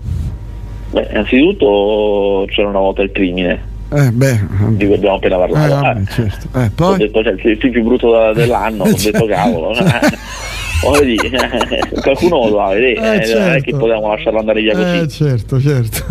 Beh, 0.92 1.08
innanzitutto 1.10 2.44
c'era 2.48 2.68
una 2.68 2.78
volta 2.78 3.02
il 3.02 3.10
crimine. 3.12 3.70
Eh, 3.90 4.10
beh, 4.10 4.40
di 4.70 4.86
cui 4.86 4.94
abbiamo 4.94 5.16
appena 5.16 5.36
parlato. 5.38 5.64
Eh, 5.64 5.80
vabbè, 5.80 6.04
certo. 6.06 6.58
eh, 6.58 6.70
poi... 6.74 6.94
Ho 6.94 6.96
detto, 6.96 7.22
cioè, 7.22 7.32
il 7.32 7.56
film 7.58 7.72
più 7.72 7.82
brutto 7.82 8.32
dell'anno, 8.32 8.84
ho 8.88 8.94
detto 8.94 9.26
cavolo. 9.26 9.74
qualcuno 12.02 12.48
lo 12.48 12.56
va 12.56 12.66
a 12.66 12.72
vedere, 12.74 13.20
eh, 13.20 13.24
certo. 13.24 13.38
non 13.38 13.48
è 13.48 13.54
che 13.54 13.62
certo. 13.62 13.78
potevamo 13.78 14.08
lasciarlo 14.08 14.38
andare 14.40 14.60
via 14.60 14.74
così. 14.74 14.96
Eh, 14.98 15.08
certo, 15.08 15.60
certo. 15.60 16.04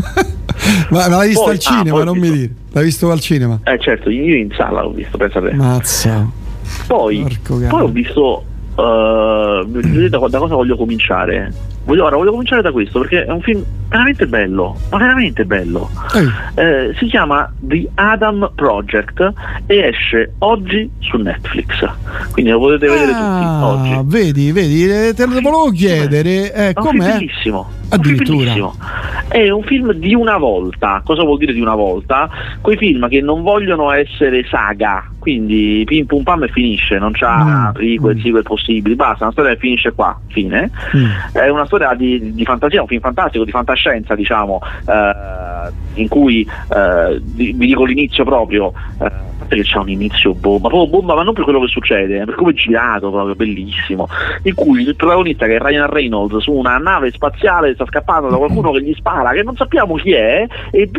ma, 0.89 1.09
ma, 1.09 1.17
l'hai 1.17 1.27
visto 1.27 1.43
poi, 1.43 1.53
al 1.53 1.59
cinema, 1.59 2.01
ah, 2.01 2.03
non 2.03 2.17
mi 2.17 2.31
dire. 2.31 2.53
L'hai 2.71 2.83
visto 2.85 3.11
al 3.11 3.19
cinema? 3.19 3.59
Eh 3.63 3.79
certo, 3.79 4.09
io 4.09 4.35
in 4.35 4.49
sala 4.55 4.81
l'ho 4.81 4.91
visto, 4.91 5.17
pensa 5.17 5.39
a 5.39 5.41
te. 5.41 5.53
Mazza. 5.53 6.29
Poi, 6.87 7.37
poi 7.45 7.65
ho 7.69 7.87
visto 7.87 8.43
Uh, 8.81 10.09
da, 10.09 10.17
da, 10.27 10.39
cosa 10.39 10.55
voglio 10.55 10.75
cominciare? 10.75 11.53
Voglio, 11.83 12.05
ora, 12.05 12.15
voglio 12.15 12.31
cominciare 12.31 12.63
da 12.63 12.71
questo 12.71 12.99
perché 12.99 13.25
è 13.25 13.31
un 13.31 13.41
film 13.41 13.63
veramente 13.89 14.25
bello, 14.25 14.75
ma 14.89 14.97
veramente 14.97 15.45
bello. 15.45 15.89
Eh, 16.55 16.95
si 16.97 17.05
chiama 17.05 17.51
The 17.59 17.89
Adam 17.93 18.51
Project 18.55 19.33
e 19.67 19.77
esce 19.77 20.33
oggi 20.39 20.89
su 20.99 21.17
Netflix. 21.17 21.87
Quindi 22.31 22.51
lo 22.51 22.59
potete 22.59 22.87
vedere 22.87 23.11
ah, 23.13 23.39
tutti 23.39 23.93
oggi. 23.93 24.01
Vedi, 24.05 24.51
vedi, 24.51 24.85
eh, 24.85 25.13
te 25.13 25.25
lo 25.25 25.33
volevo 25.41 25.69
chiedere. 25.71 26.53
Eh, 26.53 26.73
com'è? 26.73 27.17
Bellissimo. 27.17 27.69
Addirittura. 27.89 28.55
È 29.27 29.49
un 29.49 29.63
film 29.63 29.91
di 29.93 30.15
una 30.15 30.37
volta. 30.37 31.01
Cosa 31.03 31.23
vuol 31.23 31.37
dire 31.37 31.53
di 31.53 31.61
una 31.61 31.75
volta? 31.75 32.29
Quei 32.61 32.77
film 32.77 33.07
che 33.09 33.21
non 33.21 33.43
vogliono 33.43 33.91
essere 33.91 34.45
saga, 34.49 35.10
quindi 35.21 35.83
pim 35.85 36.07
pum 36.07 36.23
pam 36.23 36.41
e 36.41 36.47
finisce, 36.47 36.97
non 36.97 37.11
c'ha 37.11 37.69
mm. 37.69 37.73
prequel, 37.73 38.15
mm. 38.15 38.21
sequel 38.21 38.41
possibili, 38.41 38.95
basta, 38.95 39.25
una 39.25 39.31
storia 39.33 39.51
che 39.51 39.59
finisce 39.59 39.91
qua, 39.91 40.19
fine. 40.29 40.71
Mm. 40.97 41.05
È 41.31 41.47
una 41.47 41.67
storia 41.67 41.93
di, 41.93 42.33
di, 42.33 42.43
fantasia, 42.43 42.81
un 42.81 42.87
film 42.87 43.01
fantastico, 43.01 43.45
di 43.45 43.51
fantascienza, 43.51 44.15
diciamo, 44.15 44.59
eh, 44.87 46.01
in 46.01 46.07
cui 46.07 46.41
eh, 46.41 47.21
vi 47.21 47.55
dico 47.55 47.85
l'inizio 47.85 48.23
proprio. 48.23 48.73
Eh, 48.99 49.29
che 49.55 49.63
c'è 49.63 49.77
un 49.77 49.89
inizio 49.89 50.33
bomba, 50.33 50.69
proprio 50.69 50.89
bomba, 50.89 51.15
ma 51.15 51.23
non 51.23 51.33
per 51.33 51.43
quello 51.43 51.59
che 51.61 51.67
succede, 51.67 52.23
per 52.23 52.35
come 52.35 52.51
è 52.51 52.53
girato, 52.53 53.11
proprio 53.11 53.35
bellissimo. 53.35 54.07
In 54.43 54.55
cui 54.55 54.83
il 54.83 54.95
protagonista, 54.95 55.45
che 55.45 55.55
è 55.55 55.59
Ryan 55.59 55.87
Reynolds, 55.87 56.37
su 56.37 56.53
una 56.53 56.77
nave 56.77 57.11
spaziale 57.11 57.73
sta 57.73 57.85
scappando 57.85 58.29
da 58.29 58.37
qualcuno 58.37 58.71
che 58.71 58.81
gli 58.81 58.93
spara, 58.93 59.31
che 59.31 59.43
non 59.43 59.55
sappiamo 59.55 59.95
chi 59.95 60.13
è, 60.13 60.45
e 60.71 60.89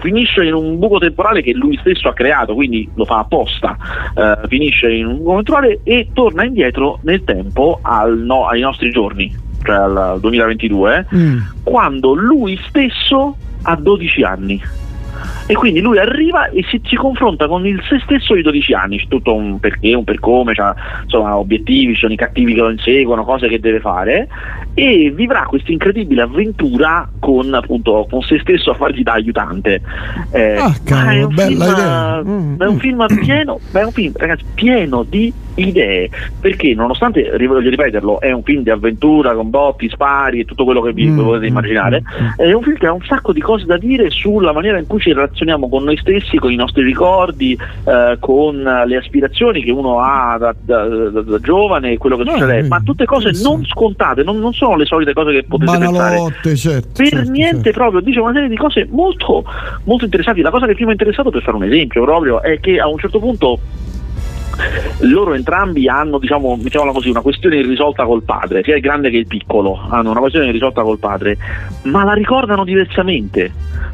finisce 0.00 0.44
in 0.44 0.54
un 0.54 0.78
buco 0.78 0.98
temporale 0.98 1.42
che 1.42 1.52
lui 1.52 1.76
stesso 1.78 2.08
ha 2.08 2.12
creato, 2.12 2.54
quindi 2.54 2.88
lo 2.94 3.04
fa 3.04 3.18
apposta. 3.18 3.71
Uh, 4.14 4.46
finisce 4.48 4.90
in 4.92 5.06
un 5.06 5.22
temporale 5.22 5.80
e 5.82 6.08
torna 6.12 6.44
indietro 6.44 6.98
nel 7.02 7.24
tempo 7.24 7.78
al 7.82 8.18
no, 8.18 8.46
ai 8.46 8.60
nostri 8.60 8.90
giorni, 8.90 9.34
cioè 9.62 9.76
al 9.76 10.18
2022, 10.20 11.06
mm. 11.14 11.38
quando 11.62 12.14
lui 12.14 12.58
stesso 12.68 13.36
ha 13.62 13.76
12 13.76 14.22
anni 14.22 14.60
e 15.46 15.54
quindi 15.54 15.80
lui 15.80 15.98
arriva 15.98 16.48
e 16.48 16.64
si, 16.68 16.80
si, 16.84 16.96
confronta 16.96 17.46
con 17.46 17.66
il 17.66 17.80
se 17.88 18.00
stesso 18.04 18.34
di 18.34 18.42
12 18.42 18.72
anni, 18.74 18.98
c'è 18.98 19.06
tutto 19.08 19.34
un 19.34 19.58
perché, 19.58 19.94
un 19.94 20.04
per 20.04 20.20
come, 20.20 20.54
c'ha, 20.54 20.74
insomma, 21.02 21.36
obiettivi, 21.36 21.94
ci 21.94 22.00
sono 22.00 22.12
i 22.12 22.16
cattivi 22.16 22.54
che 22.54 22.60
lo 22.60 22.70
inseguono, 22.70 23.24
cose 23.24 23.48
che 23.48 23.60
deve 23.60 23.80
fare. 23.80 24.28
E 24.74 25.12
vivrà 25.14 25.44
questa 25.44 25.70
incredibile 25.70 26.22
avventura 26.22 27.08
con, 27.18 27.52
appunto, 27.52 28.06
con 28.08 28.22
se 28.22 28.38
stesso 28.40 28.70
a 28.70 28.74
fargli 28.74 29.02
da 29.02 29.12
aiutante. 29.12 29.80
Eh, 30.30 30.56
ah, 30.56 30.74
cavolo, 30.84 31.10
è, 31.10 31.22
un 31.24 31.32
film, 31.32 31.64
mm, 32.26 32.60
è 32.60 32.66
un 32.66 32.78
film 32.78 33.06
pieno, 33.20 33.60
è 33.72 33.82
un 33.82 33.92
film, 33.92 34.12
ragazzi, 34.16 34.44
pieno 34.54 35.02
di 35.02 35.32
idee. 35.56 36.08
Perché 36.40 36.74
nonostante 36.74 37.30
voglio 37.46 37.70
ripeterlo 37.70 38.20
è 38.20 38.32
un 38.32 38.42
film 38.42 38.62
di 38.62 38.70
avventura 38.70 39.34
con 39.34 39.50
botti, 39.50 39.88
spari 39.88 40.40
e 40.40 40.44
tutto 40.44 40.64
quello 40.64 40.80
che 40.80 40.92
vi 40.92 41.08
mm, 41.08 41.18
potete 41.18 41.46
immaginare 41.46 42.02
mm, 42.02 42.24
mm. 42.24 42.28
è 42.36 42.52
un 42.52 42.62
film 42.62 42.76
che 42.76 42.86
ha 42.86 42.92
un 42.92 43.02
sacco 43.04 43.32
di 43.32 43.40
cose 43.40 43.64
da 43.64 43.76
dire 43.76 44.10
sulla 44.10 44.52
maniera 44.52 44.78
in 44.78 44.86
cui 44.86 45.00
ci 45.00 45.11
relazioniamo 45.12 45.68
con 45.68 45.84
noi 45.84 45.96
stessi 45.96 46.36
con 46.38 46.52
i 46.52 46.56
nostri 46.56 46.82
ricordi 46.82 47.52
eh, 47.84 48.16
con 48.18 48.56
le 48.56 48.96
aspirazioni 48.96 49.62
che 49.62 49.70
uno 49.70 50.00
ha 50.00 50.36
da, 50.38 50.54
da, 50.60 50.86
da, 50.86 51.22
da 51.22 51.38
giovane 51.38 51.92
e 51.92 51.98
quello 51.98 52.16
che 52.16 52.24
no, 52.24 52.32
succede. 52.32 52.68
ma 52.68 52.80
tutte 52.80 53.04
cose 53.04 53.30
non 53.42 53.64
scontate 53.64 54.22
non, 54.22 54.38
non, 54.38 54.52
sono 54.52 54.76
le 54.76 54.84
solite 54.84 55.12
cose 55.12 55.32
che 55.32 55.44
potete 55.44 55.70
Banalotte, 55.70 56.36
pensare. 56.42 56.56
certo, 56.56 56.88
per 56.96 57.08
certo, 57.08 57.30
niente 57.30 57.62
certo. 57.64 57.78
proprio 57.78 58.00
dice 58.00 58.20
una 58.20 58.32
serie 58.32 58.48
di 58.48 58.56
cose 58.56 58.86
molto, 58.90 59.44
molto 59.84 60.04
interessanti. 60.04 60.40
La 60.40 60.50
cosa 60.50 60.66
che 60.66 60.74
più 60.74 60.84
mi 60.84 60.90
ha 60.90 60.94
interessato 60.94 61.30
per 61.30 61.42
fare 61.42 61.56
un 61.56 61.64
esempio 61.64 62.02
proprio 62.02 62.42
è 62.42 62.60
che 62.60 62.78
a 62.78 62.88
un 62.88 62.98
certo 62.98 63.18
punto 63.18 63.58
loro 65.00 65.34
entrambi 65.34 65.88
hanno, 65.88 66.18
diciamo, 66.18 66.58
così, 66.92 67.08
una 67.08 67.20
questione 67.20 67.56
irrisolta 67.56 68.04
col 68.04 68.22
padre, 68.22 68.62
sia 68.62 68.76
il 68.76 68.80
grande 68.80 69.10
che 69.10 69.18
il 69.18 69.26
piccolo 69.26 69.80
hanno 69.88 70.10
una 70.10 70.20
questione 70.20 70.48
irrisolta 70.48 70.82
col 70.82 70.98
padre, 70.98 71.36
ma 71.82 72.04
la 72.04 72.12
ricordano 72.12 72.64
diversamente 72.64 73.52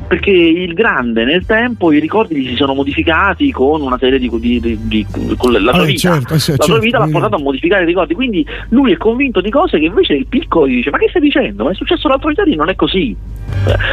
perché 0.08 0.30
il 0.30 0.72
grande 0.72 1.24
nel 1.24 1.44
tempo 1.44 1.92
i 1.92 2.00
ricordi 2.00 2.36
gli 2.36 2.48
si 2.48 2.56
sono 2.56 2.72
modificati 2.72 3.52
con 3.52 3.82
una 3.82 3.98
serie 3.98 4.18
di, 4.18 4.30
di, 4.38 4.58
di, 4.60 4.78
di 4.80 5.06
con 5.36 5.52
la 5.52 5.72
sua 5.72 5.82
ah, 5.82 5.84
vita. 5.84 5.98
certo, 6.14 6.34
eh, 6.34 6.38
certo, 6.38 6.66
la 6.66 6.72
sua 6.72 6.82
vita 6.82 6.98
l'ha 6.98 7.08
portato 7.10 7.36
a 7.36 7.38
modificare 7.38 7.82
i 7.82 7.86
ricordi 7.86 8.14
quindi 8.14 8.46
lui 8.70 8.92
è 8.92 8.96
convinto 8.96 9.42
di 9.42 9.50
cose 9.50 9.78
che 9.78 9.84
invece 9.84 10.14
il 10.14 10.26
piccolo 10.26 10.66
gli 10.66 10.76
dice 10.76 10.90
ma 10.90 10.96
che 10.96 11.08
stai 11.10 11.20
dicendo? 11.20 11.64
Ma 11.64 11.72
è 11.72 11.74
successo 11.74 12.08
l'altro 12.08 12.32
giorno 12.32 12.54
non 12.54 12.68
è 12.70 12.74
così. 12.74 13.14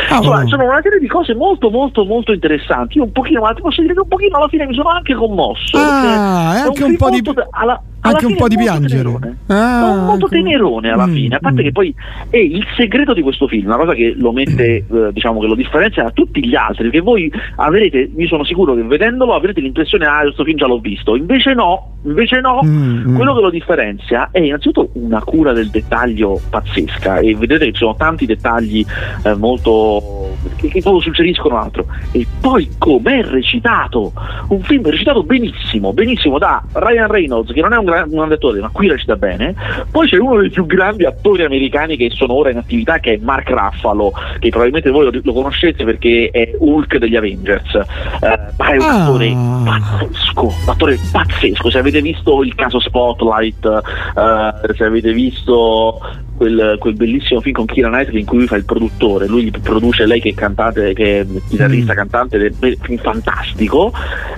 Ah, 0.09 0.17
Insomma, 0.17 0.43
oh. 0.43 0.47
sono 0.47 0.63
una 0.65 0.79
serie 0.81 0.99
di 0.99 1.07
cose 1.07 1.33
molto 1.35 1.69
molto 1.69 2.05
molto 2.05 2.31
interessanti. 2.31 2.97
Io 2.97 3.03
un 3.03 3.11
pochino 3.11 3.41
ma 3.41 3.53
ti 3.53 3.61
posso 3.61 3.81
dire 3.81 3.93
che 3.93 3.99
un 3.99 4.07
pochino 4.07 4.37
alla 4.37 4.47
fine 4.47 4.65
mi 4.65 4.73
sono 4.73 4.89
anche 4.89 5.13
commosso 5.13 5.77
ah, 5.77 6.54
è 6.55 6.61
anche 6.61 6.83
un, 6.83 6.91
un 6.91 6.97
po' 6.97 7.09
di 7.09 7.21
alla, 7.51 7.81
anche 8.09 8.25
un 8.25 8.35
po' 8.35 8.47
di 8.47 8.55
piangere. 8.55 9.37
Ah, 9.47 10.03
molto 10.05 10.27
tenerone 10.27 10.89
alla 10.89 11.07
mm, 11.07 11.13
fine, 11.13 11.35
a 11.35 11.39
parte 11.39 11.61
mm. 11.61 11.65
che 11.65 11.71
poi 11.71 11.95
è 12.29 12.37
il 12.37 12.65
segreto 12.75 13.13
di 13.13 13.21
questo 13.21 13.47
film, 13.47 13.67
una 13.67 13.77
cosa 13.77 13.93
che 13.93 14.13
lo 14.17 14.31
mette, 14.31 14.85
eh, 14.89 15.09
diciamo 15.11 15.39
che 15.39 15.47
lo 15.47 15.55
differenzia 15.55 16.03
da 16.03 16.11
tutti 16.11 16.45
gli 16.45 16.55
altri, 16.55 16.83
perché 16.83 17.01
voi 17.01 17.31
avrete, 17.57 18.09
mi 18.15 18.27
sono 18.27 18.43
sicuro 18.43 18.75
che 18.75 18.83
vedendolo 18.83 19.33
avrete 19.33 19.61
l'impressione, 19.61 20.05
ah, 20.05 20.21
questo 20.21 20.43
film 20.43 20.57
già 20.57 20.67
l'ho 20.67 20.79
visto, 20.79 21.15
invece 21.15 21.53
no, 21.53 21.97
invece 22.03 22.39
no, 22.39 22.61
mm, 22.63 23.09
mm, 23.09 23.15
quello 23.15 23.35
che 23.35 23.41
lo 23.41 23.49
differenzia 23.49 24.29
è 24.31 24.39
innanzitutto 24.39 24.89
una 24.93 25.21
cura 25.23 25.53
del 25.53 25.69
dettaglio 25.69 26.39
pazzesca 26.49 27.17
e 27.17 27.35
vedete 27.35 27.65
che 27.65 27.71
ci 27.71 27.79
sono 27.79 27.95
tanti 27.95 28.25
dettagli 28.25 28.85
eh, 29.23 29.35
molto 29.35 30.35
che, 30.57 30.67
che 30.67 30.81
proprio 30.81 31.01
suggeriscono 31.01 31.59
altro. 31.59 31.85
E 32.11 32.25
poi 32.39 32.69
com'è 32.77 33.23
recitato! 33.23 34.13
Un 34.49 34.61
film 34.61 34.87
recitato 34.89 35.23
benissimo 35.23 35.93
benissimo 35.93 36.37
da 36.37 36.63
Ryan 36.73 37.07
Reynolds 37.07 37.51
che 37.51 37.61
non 37.61 37.73
è 37.73 37.77
un, 37.77 37.85
gran, 37.85 37.94
un 38.03 38.31
attore 38.31 38.59
ma 38.59 38.69
qui 38.71 38.87
recita 38.87 39.15
bene 39.15 39.53
poi 39.91 40.07
c'è 40.07 40.17
uno 40.17 40.39
dei 40.39 40.49
più 40.49 40.65
grandi 40.65 41.05
attori 41.05 41.43
americani 41.43 41.97
che 41.97 42.09
sono 42.11 42.33
ora 42.33 42.49
in 42.49 42.57
attività 42.57 42.99
che 42.99 43.13
è 43.13 43.17
Mark 43.21 43.49
Ruffalo 43.49 44.11
che 44.39 44.49
probabilmente 44.49 44.89
voi 44.89 45.05
lo, 45.05 45.19
lo 45.21 45.33
conoscete 45.33 45.83
perché 45.83 46.29
è 46.31 46.55
Hulk 46.57 46.97
degli 46.97 47.15
Avengers 47.15 47.75
eh, 47.75 48.39
ma 48.57 48.71
è 48.71 48.77
un 48.77 48.81
ah. 48.81 49.03
attore 49.03 49.35
pazzesco 49.63 50.45
un 50.45 50.69
attore 50.69 50.99
pazzesco 51.11 51.69
se 51.69 51.77
avete 51.77 52.01
visto 52.01 52.43
il 52.43 52.55
caso 52.55 52.79
Spotlight 52.79 53.65
eh, 53.65 54.73
se 54.73 54.83
avete 54.83 55.13
visto 55.13 55.99
quel, 56.35 56.75
quel, 56.79 56.95
bellissimo 56.95 57.39
film 57.39 57.55
con 57.55 57.65
Kira 57.65 57.87
Knightley 57.89 58.19
in 58.19 58.25
cui 58.25 58.39
lui 58.39 58.47
fa 58.47 58.57
il 58.57 58.65
produttore, 58.65 59.25
lui 59.25 59.49
produce 59.51 60.05
lei 60.05 60.19
che, 60.19 60.33
can- 60.33 60.55
cantante, 60.55 60.93
che 60.93 61.19
è 61.19 61.25
chitarrista, 61.47 61.93
mm. 61.93 61.95
cantante 61.95 62.37
del 62.37 62.77
film 62.81 62.97
fantastico, 62.97 63.93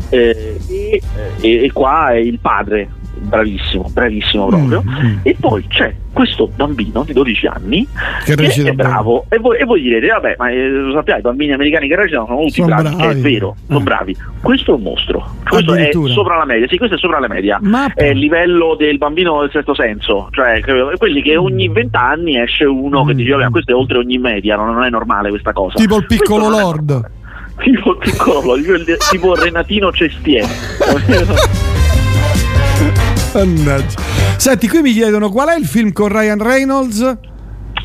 eh, 0.10 0.58
e, 0.68 1.02
e, 1.42 1.64
e 1.66 1.72
qua 1.72 2.12
è 2.12 2.18
il 2.18 2.40
padre 2.40 2.90
bravissimo, 3.28 3.90
bravissimo 3.92 4.48
proprio. 4.48 4.84
Mm, 4.84 5.06
mm. 5.06 5.18
E 5.24 5.36
poi 5.40 5.66
c'è 5.68 5.94
questo 6.14 6.50
bambino 6.56 7.04
di 7.04 7.14
12 7.14 7.46
anni 7.46 7.88
che, 8.24 8.36
che 8.36 8.70
è 8.70 8.72
bravo. 8.72 9.26
E 9.30 9.38
voi, 9.38 9.60
e 9.60 9.66
voi, 9.66 9.82
direte, 9.82 10.08
vabbè, 10.08 10.36
ma 10.38 10.50
eh, 10.50 10.68
lo 10.68 10.94
sappiate, 10.94 11.20
i 11.20 11.24
bambini 11.24 11.54
americani 11.54 11.88
che 11.88 11.96
recitano 11.96 12.26
sono 12.26 12.40
tutti 12.40 12.54
sono 12.54 12.68
bravi. 12.68 12.96
bravi. 12.96 13.20
È 13.20 13.22
vero, 13.22 13.56
sono 13.68 13.80
eh. 13.80 13.84
bravi. 13.84 14.18
Questo 14.42 14.72
è 14.72 14.76
un 14.76 14.82
mostro. 14.82 15.36
Questo 15.48 15.76
è 15.76 15.90
sopra 15.92 16.38
la 16.38 16.46
media. 16.46 16.68
Sì, 16.68 16.78
questo 16.78 16.96
è 16.96 17.00
sopra 17.00 17.20
la 17.20 17.28
media. 17.28 17.60
Ma... 17.62 17.92
È 17.94 18.06
il 18.06 18.18
livello 18.18 18.76
del 18.76 18.98
bambino 18.98 19.42
del 19.42 19.52
sesto 19.52 19.76
senso. 19.76 20.30
Cioè, 20.32 20.62
quelli 20.98 21.22
che 21.22 21.38
ogni 21.38 21.68
20 21.68 21.96
anni 21.96 22.40
esce 22.40 22.66
uno 22.66 23.04
mm. 23.04 23.08
che 23.08 23.14
dice, 23.14 23.32
vabbè, 23.34 23.50
questo 23.52 23.72
è 23.72 23.76
oltre 23.76 23.98
ogni 23.98 24.18
media, 24.18 24.56
non, 24.56 24.84
è 24.84 24.90
normale 24.90 25.30
questa 25.30 25.54
cosa. 25.54 25.76
Tipo 25.76 25.98
il 25.98 26.06
piccolo 26.06 26.50
Lord. 26.50 27.12
Tipo 27.58 27.92
il 27.92 27.98
piccolo 27.98 28.42
Lord, 28.42 28.98
tipo 29.10 29.36
Renatino 29.36 29.92
Cestier. 29.92 30.48
Mannaggia. 33.38 34.02
Senti, 34.38 34.68
qui 34.68 34.82
mi 34.82 34.92
chiedono 34.94 35.30
qual 35.30 35.50
è 35.50 35.56
il 35.56 35.66
film 35.68 35.92
con 35.92 36.08
Ryan 36.08 36.42
Reynolds? 36.42 37.18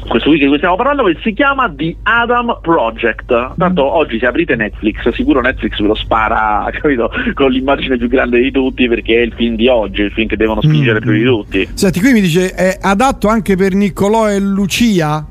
questo 0.09 0.31
week 0.31 0.43
di 0.43 0.49
cui 0.49 0.57
stiamo 0.57 0.77
parlando 0.77 1.05
che 1.05 1.17
si 1.23 1.33
chiama 1.33 1.73
The 1.75 1.97
Adam 2.03 2.59
Project. 2.61 3.55
Tanto 3.57 3.85
mm. 3.85 3.89
oggi 3.89 4.19
se 4.19 4.27
aprite 4.27 4.57
Netflix, 4.57 5.09
sicuro 5.11 5.41
Netflix 5.41 5.79
ve 5.81 5.87
lo 5.87 5.95
spara, 5.95 6.69
capito? 6.73 7.11
Con 7.35 7.51
l'immagine 7.51 7.99
più 7.99 8.09
grande 8.09 8.41
di 8.41 8.51
tutti 8.51 8.89
perché 8.89 9.19
è 9.19 9.21
il 9.21 9.33
film 9.35 9.55
di 9.55 9.69
oggi, 9.69 10.03
il 10.03 10.13
film 10.13 10.27
che 10.27 10.37
devono 10.37 10.63
spingere 10.63 10.99
mm. 10.99 11.03
più 11.03 11.13
di 11.13 11.25
tutti. 11.25 11.69
Senti, 11.75 12.01
qui 12.01 12.13
mi 12.13 12.21
dice 12.23 12.53
è 12.55 12.79
adatto 12.81 13.29
anche 13.29 13.55
per 13.55 13.75
Niccolò 13.75 14.31
e 14.31 14.41
Lucia? 14.41 15.27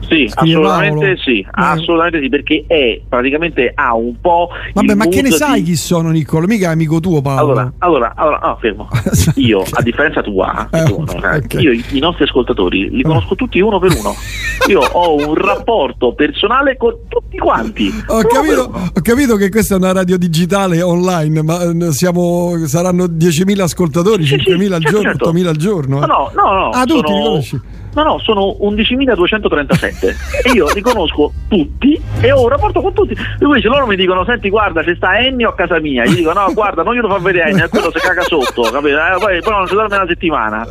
Sì, 0.00 0.30
assolutamente 0.32 1.16
sì, 1.18 1.40
eh. 1.40 1.46
assolutamente 1.50 2.20
sì, 2.20 2.28
perché 2.28 2.64
è 2.66 3.00
praticamente 3.08 3.72
ha 3.74 3.94
un 3.94 4.20
po'. 4.20 4.50
Vabbè, 4.72 4.94
ma 4.94 5.06
che 5.06 5.22
ne 5.22 5.30
sai 5.30 5.62
chi 5.62 5.74
sono 5.74 6.10
Niccolo? 6.10 6.46
Mica 6.46 6.68
è 6.68 6.72
amico 6.72 7.00
tuo, 7.00 7.20
Paolo. 7.20 7.52
Allora, 7.52 7.72
allora, 7.78 8.12
allora 8.14 8.38
no, 8.38 8.56
fermo. 8.60 8.88
Io, 9.36 9.62
a 9.68 9.82
differenza 9.82 10.22
tua, 10.22 10.68
eh, 10.70 10.84
tu, 10.84 11.04
okay. 11.06 11.60
io 11.60 11.72
i 11.72 11.98
nostri 11.98 12.24
ascoltatori 12.24 12.90
li 12.90 13.02
conosco 13.02 13.34
tutti 13.34 13.58
uno 13.60 13.78
per 13.78 13.96
uno. 13.98 14.14
Io 14.68 14.80
ho 14.80 15.14
un 15.14 15.34
rapporto 15.34 16.14
personale 16.14 16.76
con 16.76 16.94
tutti 17.08 17.36
quanti. 17.38 17.92
Ho 18.06 18.22
capito, 18.22 18.70
ho 18.94 19.00
capito, 19.02 19.36
che 19.36 19.48
questa 19.48 19.74
è 19.74 19.78
una 19.78 19.92
radio 19.92 20.16
digitale 20.16 20.82
online, 20.82 21.42
ma 21.42 21.62
eh, 21.62 21.92
siamo, 21.92 22.54
saranno 22.66 23.04
10.000 23.04 23.60
ascoltatori, 23.60 24.24
sì, 24.24 24.36
5.000 24.36 24.42
sì, 24.44 24.72
al 24.72 24.82
certo, 24.82 24.90
giorno, 24.90 25.02
certo. 25.02 25.32
8.000 25.32 25.46
al 25.46 25.56
giorno. 25.56 26.02
Eh? 26.04 26.06
No, 26.06 26.30
no, 26.34 26.52
no. 26.52 26.68
Ah, 26.70 26.84
sono... 26.86 27.00
tutti 27.00 27.12
li 27.12 27.22
conosci? 27.22 27.60
No, 27.96 28.02
no, 28.02 28.18
sono 28.18 28.58
11.237 28.60 30.14
e 30.44 30.50
io 30.52 30.70
li 30.74 30.82
conosco 30.82 31.32
tutti 31.48 31.98
e 32.20 32.30
ho 32.30 32.42
un 32.42 32.48
rapporto 32.50 32.82
con 32.82 32.92
tutti. 32.92 33.16
Lui 33.38 33.62
se 33.62 33.68
loro 33.68 33.86
mi 33.86 33.96
dicono, 33.96 34.22
senti 34.26 34.50
guarda, 34.50 34.82
c'è 34.82 34.94
sta 34.96 35.18
Ennio 35.18 35.48
a 35.48 35.54
casa 35.54 35.80
mia, 35.80 36.04
io 36.04 36.14
dico 36.14 36.34
no, 36.34 36.52
guarda, 36.52 36.82
non 36.82 36.94
glielo 36.94 37.08
fa 37.08 37.16
vedere 37.18 37.52
Ennio, 37.52 37.66
quello 37.70 37.90
si 37.90 37.98
caga 37.98 38.20
sotto, 38.20 38.64
capito? 38.64 38.96
Eh, 38.96 39.16
poi, 39.18 39.40
poi 39.40 39.52
non 39.52 39.66
ci 39.66 39.74
dorme 39.74 39.96
una 39.96 40.06
settimana. 40.06 40.66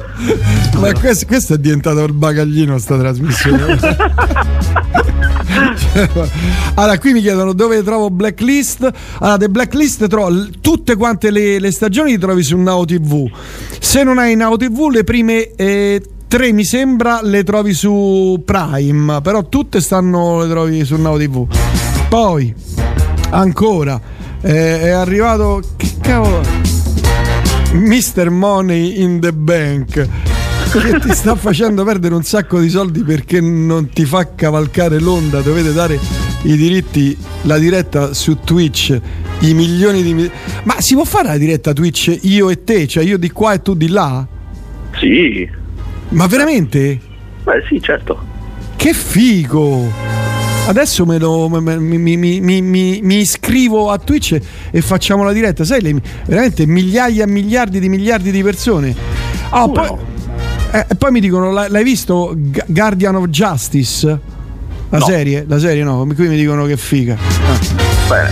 Ma 0.77 0.93
questo, 0.93 1.25
questo 1.25 1.55
è 1.55 1.57
diventato 1.57 2.03
il 2.03 2.13
bagaglino 2.13 2.77
sta 2.77 2.95
trasmissione. 2.95 3.79
allora, 6.75 6.99
qui 6.99 7.13
mi 7.13 7.21
chiedono 7.21 7.53
dove 7.53 7.81
trovo 7.81 8.11
Blacklist. 8.11 8.87
Allora, 9.19 9.37
The 9.37 9.49
Blacklist 9.49 10.07
trovo 10.07 10.31
tutte 10.61 10.95
quante 10.95 11.31
le, 11.31 11.57
le 11.57 11.71
stagioni 11.71 12.11
li 12.11 12.19
trovi 12.19 12.43
su 12.43 12.55
Now 12.55 12.85
TV. 12.85 13.31
Se 13.79 14.03
non 14.03 14.19
hai 14.19 14.35
Now 14.35 14.57
TV, 14.57 14.89
le 14.91 15.03
prime 15.03 15.55
eh, 15.55 16.03
3 16.27 16.51
mi 16.51 16.63
sembra 16.63 17.21
le 17.21 17.43
trovi 17.43 17.73
su 17.73 18.41
Prime, 18.43 19.21
però 19.21 19.47
tutte 19.47 19.79
stanno 19.79 20.41
le 20.41 20.49
trovi 20.49 20.83
su 20.83 20.95
Now 20.95 21.17
TV. 21.17 21.47
Poi 22.09 22.53
ancora 23.29 23.99
eh, 24.41 24.81
è 24.81 24.89
arrivato 24.89 25.61
che 25.77 25.89
cavolo 26.01 26.41
Mr. 27.73 28.29
Money 28.29 29.01
in 29.01 29.19
the 29.19 29.33
Bank 29.33 30.07
che 30.71 30.99
ti 30.99 31.13
sta 31.13 31.35
facendo 31.37 31.83
perdere 31.83 32.15
un 32.15 32.23
sacco 32.23 32.59
di 32.59 32.69
soldi 32.69 33.03
perché 33.03 33.39
non 33.39 33.89
ti 33.89 34.05
fa 34.05 34.33
cavalcare 34.35 34.99
l'onda, 34.99 35.41
dovete 35.41 35.73
dare 35.73 35.99
i 36.43 36.55
diritti, 36.55 37.17
la 37.43 37.57
diretta 37.57 38.13
su 38.13 38.39
Twitch, 38.43 38.99
i 39.39 39.53
milioni 39.53 40.03
di... 40.03 40.29
Ma 40.63 40.75
si 40.79 40.95
può 40.95 41.03
fare 41.03 41.29
la 41.29 41.37
diretta 41.37 41.73
Twitch 41.73 42.19
io 42.23 42.49
e 42.49 42.63
te, 42.63 42.87
cioè 42.87 43.03
io 43.03 43.17
di 43.17 43.31
qua 43.31 43.53
e 43.53 43.61
tu 43.61 43.73
di 43.73 43.87
là? 43.87 44.25
Sì. 44.99 45.63
Ma 46.09 46.27
veramente? 46.27 46.99
Beh 47.43 47.63
sì, 47.67 47.81
certo. 47.81 48.19
Che 48.75 48.93
figo! 48.93 49.91
Adesso 50.67 51.05
me 51.05 51.19
lo, 51.19 51.47
mi, 51.47 51.97
mi, 51.97 52.17
mi, 52.17 53.01
mi, 53.01 53.17
iscrivo 53.17 53.91
a 53.91 53.99
Twitch 53.99 54.39
e 54.71 54.81
facciamo 54.81 55.23
la 55.23 55.31
diretta. 55.31 55.63
Sai, 55.63 55.81
le, 55.81 56.01
veramente 56.25 56.65
migliaia 56.65 57.23
e 57.23 57.27
miliardi 57.27 57.79
di 57.79 57.87
miliardi 57.87 58.31
di 58.31 58.41
persone. 58.41 58.95
Oh, 59.51 59.69
poi, 59.69 59.89
eh, 60.71 60.87
poi, 60.97 61.11
mi 61.11 61.19
dicono: 61.19 61.51
l'hai 61.51 61.83
visto 61.83 62.35
Guardian 62.65 63.15
of 63.15 63.27
Justice? 63.27 64.07
La 64.89 64.97
no. 64.97 65.05
serie? 65.05 65.45
La 65.47 65.59
serie 65.59 65.83
no, 65.83 66.07
qui 66.15 66.27
mi 66.27 66.35
dicono 66.35 66.65
che 66.65 66.77
figa. 66.77 67.15
Ah. 68.09 68.27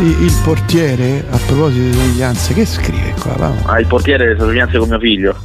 Il, 0.00 0.22
il, 0.22 0.40
portiere, 0.44 1.24
a 1.30 1.38
proposito 1.46 1.82
di 1.82 1.92
somiglianze, 1.92 2.54
che 2.54 2.64
scrive 2.64 3.14
qua? 3.20 3.52
Ah, 3.64 3.80
il 3.80 3.86
portiere 3.86 4.34
le 4.34 4.38
somiglianze 4.38 4.78
con 4.78 4.88
mio 4.88 4.98
figlio. 5.00 5.36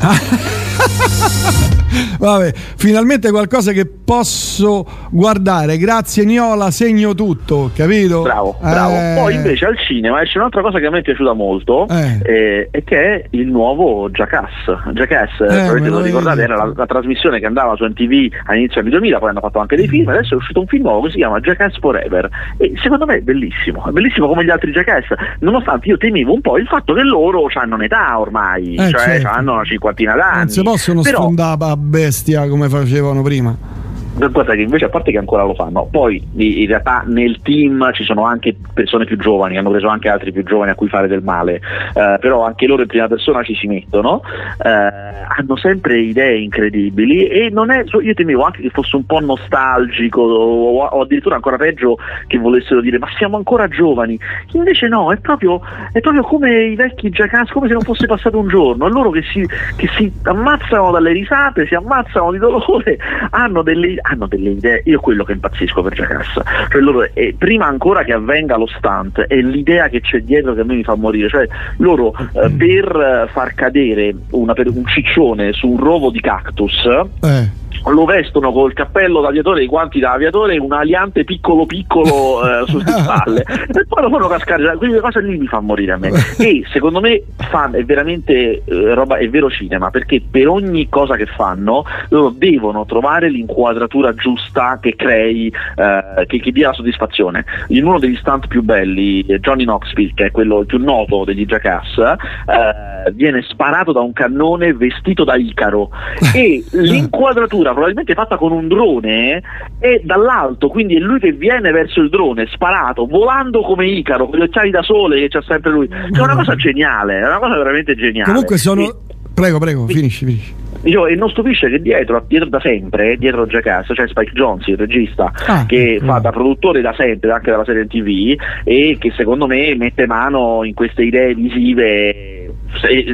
Vabbè, 2.18 2.52
finalmente 2.76 3.30
qualcosa 3.30 3.72
che 3.72 3.86
posso 3.86 4.86
guardare. 5.10 5.76
Grazie 5.78 6.24
Niola, 6.24 6.70
segno 6.70 7.14
tutto, 7.14 7.70
capito? 7.74 8.22
Bravo, 8.22 8.56
bravo. 8.60 8.94
Eh... 8.94 9.14
Poi 9.18 9.34
invece 9.34 9.66
al 9.66 9.78
cinema 9.78 10.22
c'è 10.22 10.38
un'altra 10.38 10.62
cosa 10.62 10.78
che 10.78 10.86
a 10.86 10.90
me 10.90 10.98
è 10.98 11.02
piaciuta 11.02 11.32
molto 11.32 11.88
eh. 11.88 12.20
Eh, 12.22 12.68
e 12.70 12.84
che 12.84 13.02
è 13.02 13.24
il 13.30 13.46
nuovo 13.46 14.08
Jackass. 14.10 14.92
Jackass, 14.92 15.40
eh, 15.40 15.78
lo 15.78 16.00
ricordate, 16.00 16.42
era 16.42 16.56
la, 16.56 16.72
la, 16.74 16.86
trasmissione 16.86 17.38
che 17.38 17.46
andava 17.46 17.74
su 17.76 17.84
NTV 17.84 18.32
all'inizio 18.46 18.82
del 18.82 18.90
2000, 18.90 19.18
poi 19.18 19.28
hanno 19.30 19.40
fatto 19.40 19.58
anche 19.58 19.76
dei 19.76 19.88
film, 19.88 20.08
adesso 20.08 20.34
è 20.34 20.36
uscito 20.36 20.60
un 20.60 20.66
film 20.66 20.82
nuovo 20.82 21.02
che 21.02 21.10
si 21.10 21.16
chiama 21.16 21.40
Jackass 21.40 21.78
Forever 21.78 22.28
e 22.58 22.72
secondo 22.82 23.06
me 23.06 23.16
è 23.16 23.20
bellissimo, 23.20 23.86
è 23.86 23.90
bellissimo 23.90 24.28
come 24.28 24.44
gli 24.44 24.50
altri 24.50 24.70
Jackass, 24.72 25.06
nonostante 25.40 25.88
io 25.88 25.96
temevo 25.96 26.34
un 26.34 26.40
po' 26.40 26.56
il 26.58 26.66
fatto 26.66 26.94
che 26.94 27.02
loro 27.02 27.48
hanno 27.54 27.74
un'età 27.74 28.18
ormai, 28.18 28.74
eh, 28.74 28.88
cioè 28.88 29.00
certo. 29.00 29.28
hanno 29.28 29.54
una 29.54 29.64
cinquantina 29.64 30.14
d'anni. 30.14 30.36
Non 30.36 30.48
si 30.48 30.62
possono 30.70 31.02
Però... 31.02 31.20
sfondare 31.22 31.64
a 31.64 31.76
bestia 31.76 32.48
come 32.48 32.68
facevano 32.68 33.22
prima 33.22 33.79
guarda 34.14 34.54
che 34.54 34.62
invece 34.62 34.86
a 34.86 34.88
parte 34.88 35.10
che 35.10 35.18
ancora 35.18 35.44
lo 35.44 35.54
fanno, 35.54 35.88
poi 35.90 36.22
in 36.34 36.66
realtà 36.66 37.02
nel 37.06 37.40
team 37.42 37.92
ci 37.92 38.04
sono 38.04 38.24
anche 38.24 38.54
persone 38.74 39.04
più 39.04 39.16
giovani, 39.16 39.56
hanno 39.56 39.70
preso 39.70 39.88
anche 39.88 40.08
altri 40.08 40.32
più 40.32 40.42
giovani 40.42 40.70
a 40.70 40.74
cui 40.74 40.88
fare 40.88 41.06
del 41.06 41.22
male, 41.22 41.60
eh, 41.94 42.16
però 42.20 42.44
anche 42.44 42.66
loro 42.66 42.82
in 42.82 42.88
prima 42.88 43.08
persona 43.08 43.42
ci 43.42 43.54
si 43.54 43.66
mettono, 43.66 44.22
eh, 44.62 44.68
hanno 44.68 45.56
sempre 45.56 46.00
idee 46.00 46.38
incredibili 46.38 47.28
e 47.28 47.50
non 47.50 47.70
è, 47.70 47.84
io 48.02 48.14
temevo 48.14 48.42
anche 48.42 48.60
che 48.62 48.70
fosse 48.70 48.96
un 48.96 49.06
po' 49.06 49.20
nostalgico 49.20 50.20
o, 50.20 50.84
o 50.84 51.00
addirittura 51.00 51.36
ancora 51.36 51.56
peggio 51.56 51.96
che 52.26 52.38
volessero 52.38 52.80
dire 52.80 52.98
ma 52.98 53.08
siamo 53.16 53.36
ancora 53.36 53.68
giovani, 53.68 54.18
invece 54.52 54.88
no, 54.88 55.12
è 55.12 55.16
proprio, 55.18 55.60
è 55.92 56.00
proprio 56.00 56.22
come 56.22 56.64
i 56.64 56.74
vecchi 56.74 57.10
Jackass, 57.10 57.50
come 57.50 57.68
se 57.68 57.74
non 57.74 57.82
fosse 57.82 58.06
passato 58.06 58.38
un 58.38 58.48
giorno, 58.48 58.86
è 58.86 58.90
loro 58.90 59.10
che 59.10 59.22
si, 59.22 59.46
che 59.76 59.88
si 59.96 60.12
ammazzano 60.24 60.90
dalle 60.90 61.12
risate, 61.12 61.66
si 61.66 61.74
ammazzano 61.74 62.32
di 62.32 62.38
dolore, 62.38 62.98
hanno 63.30 63.62
delle 63.62 63.98
hanno 64.02 64.26
delle 64.26 64.50
idee, 64.50 64.82
io 64.84 65.00
quello 65.00 65.24
che 65.24 65.32
impazzisco 65.32 65.82
per 65.82 65.94
Jackass, 65.94 66.40
cioè 66.70 66.80
loro, 66.80 67.08
eh, 67.12 67.34
prima 67.36 67.66
ancora 67.66 68.04
che 68.04 68.12
avvenga 68.12 68.56
lo 68.56 68.66
stunt 68.66 69.20
è 69.20 69.36
l'idea 69.36 69.88
che 69.88 70.00
c'è 70.00 70.20
dietro 70.20 70.54
che 70.54 70.60
a 70.60 70.64
me 70.64 70.74
mi 70.74 70.84
fa 70.84 70.94
morire, 70.94 71.28
cioè 71.28 71.46
loro 71.78 72.12
eh, 72.16 72.48
mm. 72.48 72.56
per 72.56 73.28
far 73.32 73.54
cadere 73.54 74.14
una, 74.30 74.52
per 74.52 74.68
un 74.68 74.86
ciccione 74.86 75.52
su 75.52 75.68
un 75.68 75.78
rovo 75.78 76.10
di 76.10 76.20
cactus 76.20 76.84
eh 77.22 77.59
lo 77.86 78.04
vestono 78.04 78.52
col 78.52 78.72
cappello 78.72 79.20
d'aviatore, 79.20 79.62
i 79.62 79.66
guanti 79.66 80.00
da 80.00 80.12
aviatore 80.12 80.54
e 80.54 80.58
un 80.58 80.72
aliante 80.72 81.24
piccolo 81.24 81.66
piccolo 81.66 82.42
eh, 82.44 82.66
sulle 82.66 82.84
spalle. 82.86 83.42
E 83.42 83.86
poi 83.86 84.02
lo 84.02 84.10
fanno 84.10 84.28
cascare, 84.28 84.76
quelle 84.76 85.00
cose 85.00 85.22
lì 85.22 85.38
mi 85.38 85.46
fa 85.46 85.60
morire 85.60 85.92
a 85.92 85.96
me. 85.96 86.10
E 86.38 86.64
secondo 86.70 87.00
me 87.00 87.22
fan 87.36 87.74
è 87.74 87.84
veramente 87.84 88.62
eh, 88.64 88.94
roba, 88.94 89.16
è 89.16 89.28
vero 89.28 89.50
cinema 89.50 89.90
perché 89.90 90.22
per 90.28 90.48
ogni 90.48 90.88
cosa 90.88 91.16
che 91.16 91.26
fanno 91.26 91.84
loro 92.08 92.30
devono 92.30 92.84
trovare 92.84 93.28
l'inquadratura 93.28 94.14
giusta 94.14 94.78
che 94.80 94.94
crei, 94.96 95.52
eh, 95.76 96.26
che, 96.26 96.40
che, 96.40 96.52
dia 96.52 96.68
la 96.68 96.74
soddisfazione. 96.74 97.44
In 97.68 97.84
uno 97.84 97.98
degli 97.98 98.16
stunt 98.16 98.46
più 98.46 98.62
belli 98.62 99.24
Johnny 99.40 99.64
Knoxville 99.64 100.12
che 100.14 100.26
è 100.26 100.30
quello 100.30 100.64
più 100.64 100.78
noto 100.78 101.24
degli 101.24 101.46
Jackass 101.46 101.98
eh, 101.98 103.10
viene 103.12 103.42
sparato 103.48 103.92
da 103.92 104.00
un 104.00 104.12
cannone 104.12 104.72
vestito 104.74 105.24
da 105.24 105.36
Icaro. 105.36 105.90
E 106.34 106.64
l'inquadratura 106.72 107.59
figura 107.60 107.72
probabilmente 107.72 108.14
fatta 108.14 108.36
con 108.36 108.52
un 108.52 108.68
drone 108.68 109.42
e 109.78 110.00
dall'alto, 110.02 110.68
quindi 110.68 110.96
è 110.96 110.98
lui 110.98 111.20
che 111.20 111.32
viene 111.32 111.70
verso 111.70 112.00
il 112.00 112.08
drone, 112.08 112.46
sparato, 112.46 113.06
volando 113.06 113.60
come 113.60 113.86
Icaro, 113.86 114.28
con 114.28 114.38
gli 114.38 114.42
occhiali 114.42 114.70
da 114.70 114.82
sole 114.82 115.20
che 115.20 115.28
c'ha 115.28 115.42
sempre 115.42 115.70
lui. 115.70 115.86
È 115.88 116.18
una 116.18 116.36
cosa 116.36 116.54
geniale, 116.56 117.18
è 117.18 117.26
una 117.26 117.38
cosa 117.38 117.56
veramente 117.56 117.94
geniale. 117.94 118.30
Comunque 118.30 118.56
sono... 118.56 118.82
E 118.82 118.94
Prego, 119.32 119.58
prego, 119.58 119.86
finisci, 119.86 120.26
finisci. 120.26 120.54
Dicevo, 120.82 121.06
e 121.06 121.14
non 121.14 121.30
stupisce 121.30 121.68
che 121.70 121.80
dietro, 121.80 122.22
dietro 122.26 122.48
da 122.48 122.60
sempre, 122.60 123.16
dietro 123.16 123.46
Jackass, 123.46 123.92
c'è 123.92 124.06
Spike 124.08 124.32
Jonze, 124.32 124.72
il 124.72 124.76
regista, 124.76 125.32
ah, 125.46 125.64
che 125.66 125.94
ecco. 125.94 126.06
fa 126.06 126.18
da 126.18 126.30
produttore 126.30 126.80
da 126.80 126.94
sempre, 126.96 127.32
anche 127.32 127.50
dalla 127.50 127.64
serie 127.64 127.86
TV, 127.86 128.34
e 128.64 128.96
che 128.98 129.12
secondo 129.16 129.46
me 129.46 129.74
mette 129.76 130.06
mano 130.06 130.64
in 130.64 130.74
queste 130.74 131.04
idee 131.04 131.34
visive 131.34 132.39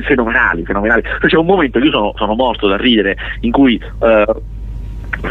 fenomenali, 0.03 0.65
fenomenali. 0.65 1.03
Cioè, 1.03 1.29
c'è 1.29 1.37
un 1.37 1.47
momento 1.47 1.79
io 1.79 1.91
sono, 1.91 2.13
sono 2.17 2.35
morto 2.35 2.69
da 2.69 2.77
ridere 2.77 3.17
in 3.41 3.53
cui 3.53 3.81
uh, 3.99 4.43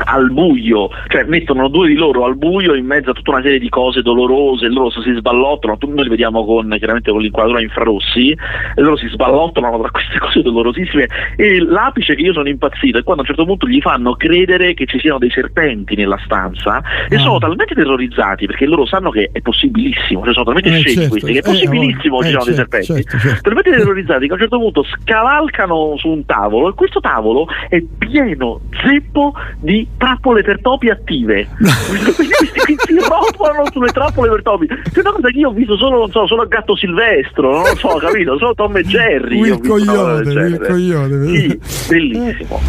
al 0.03 0.31
buio, 0.31 0.89
cioè 1.07 1.23
mettono 1.23 1.67
due 1.67 1.87
di 1.87 1.95
loro 1.95 2.25
al 2.25 2.35
buio 2.35 2.73
in 2.75 2.85
mezzo 2.85 3.11
a 3.11 3.13
tutta 3.13 3.31
una 3.31 3.41
serie 3.41 3.59
di 3.59 3.69
cose 3.69 4.01
dolorose, 4.01 4.67
loro 4.67 4.89
si 4.89 5.13
sballottano, 5.13 5.77
noi 5.81 6.03
li 6.03 6.09
vediamo 6.09 6.45
con, 6.45 6.73
chiaramente 6.77 7.11
con 7.11 7.21
l'inquadratura 7.21 7.61
infrarossi, 7.61 8.31
e 8.31 8.81
loro 8.81 8.97
si 8.97 9.07
sballottano 9.07 9.79
tra 9.79 9.91
queste 9.91 10.17
cose 10.19 10.41
dolorosissime 10.41 11.07
e 11.35 11.59
l'apice 11.59 12.15
che 12.15 12.21
io 12.21 12.33
sono 12.33 12.49
impazzito 12.49 12.97
è 12.97 13.03
quando 13.03 13.23
a 13.23 13.25
un 13.25 13.35
certo 13.35 13.45
punto 13.45 13.67
gli 13.67 13.81
fanno 13.81 14.15
credere 14.15 14.73
che 14.73 14.85
ci 14.85 14.99
siano 14.99 15.17
dei 15.17 15.29
serpenti 15.29 15.95
nella 15.95 16.19
stanza 16.23 16.81
e 17.09 17.17
sono 17.17 17.35
ah. 17.35 17.39
talmente 17.39 17.75
terrorizzati 17.75 18.45
perché 18.45 18.65
loro 18.65 18.85
sanno 18.85 19.09
che 19.09 19.29
è 19.31 19.41
possibilissimo, 19.41 20.23
cioè 20.23 20.33
sono 20.33 20.45
talmente 20.45 20.69
eh, 20.69 20.79
scemi 20.79 20.95
certo, 20.95 21.09
questi 21.09 21.31
che 21.31 21.39
è 21.39 21.41
eh, 21.41 21.51
possibilissimo 21.51 22.19
che 22.19 22.27
eh, 22.27 22.29
ci 22.29 22.37
siano 22.37 22.45
certo, 22.45 22.45
dei 22.45 22.55
serpenti, 22.55 22.85
certo, 22.85 23.17
certo. 23.17 23.41
talmente 23.41 23.71
terrorizzati 23.71 24.25
che 24.25 24.31
a 24.31 24.33
un 24.33 24.39
certo 24.39 24.59
punto 24.59 24.83
scavalcano 24.83 25.97
su 25.97 26.09
un 26.09 26.25
tavolo 26.25 26.69
e 26.69 26.73
questo 26.73 26.99
tavolo 26.99 27.47
è 27.69 27.81
pieno 27.97 28.61
zeppo 28.83 29.33
di 29.59 29.84
trappole 29.97 30.43
per 30.43 30.61
topi 30.61 30.89
attive. 30.89 31.47
questi 31.57 32.75
si 32.85 32.95
rotolano 32.97 33.65
sulle 33.71 33.91
trappole 33.91 34.29
per 34.29 34.41
topi. 34.41 34.67
C'è 34.67 34.99
una 34.99 35.11
cosa 35.11 35.29
che 35.29 35.37
io 35.37 35.49
ho 35.49 35.53
visto 35.53 35.77
solo, 35.77 35.99
non 35.99 36.11
so, 36.11 36.27
solo 36.27 36.43
a 36.43 36.45
Gatto 36.45 36.75
Silvestro, 36.75 37.51
non 37.51 37.61
lo 37.61 37.75
so, 37.75 37.95
capito? 37.97 38.37
Solo 38.37 38.53
Tom 38.53 38.77
e 38.77 38.83
Jerry. 38.83 39.39
Il 39.39 39.59
coglione, 39.59 40.31
il 40.47 40.59
coglione. 40.59 41.27
Sì, 41.27 41.59
bellissimo. 41.87 42.61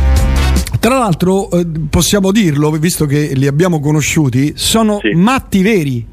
Tra 0.79 0.99
l'altro, 0.99 1.51
eh, 1.51 1.67
possiamo 1.91 2.31
dirlo, 2.31 2.71
visto 2.73 3.07
che 3.07 3.33
li 3.35 3.47
abbiamo 3.47 3.81
conosciuti, 3.81 4.53
sono 4.57 4.99
sì. 5.01 5.11
matti 5.15 5.63
veri. 5.63 6.07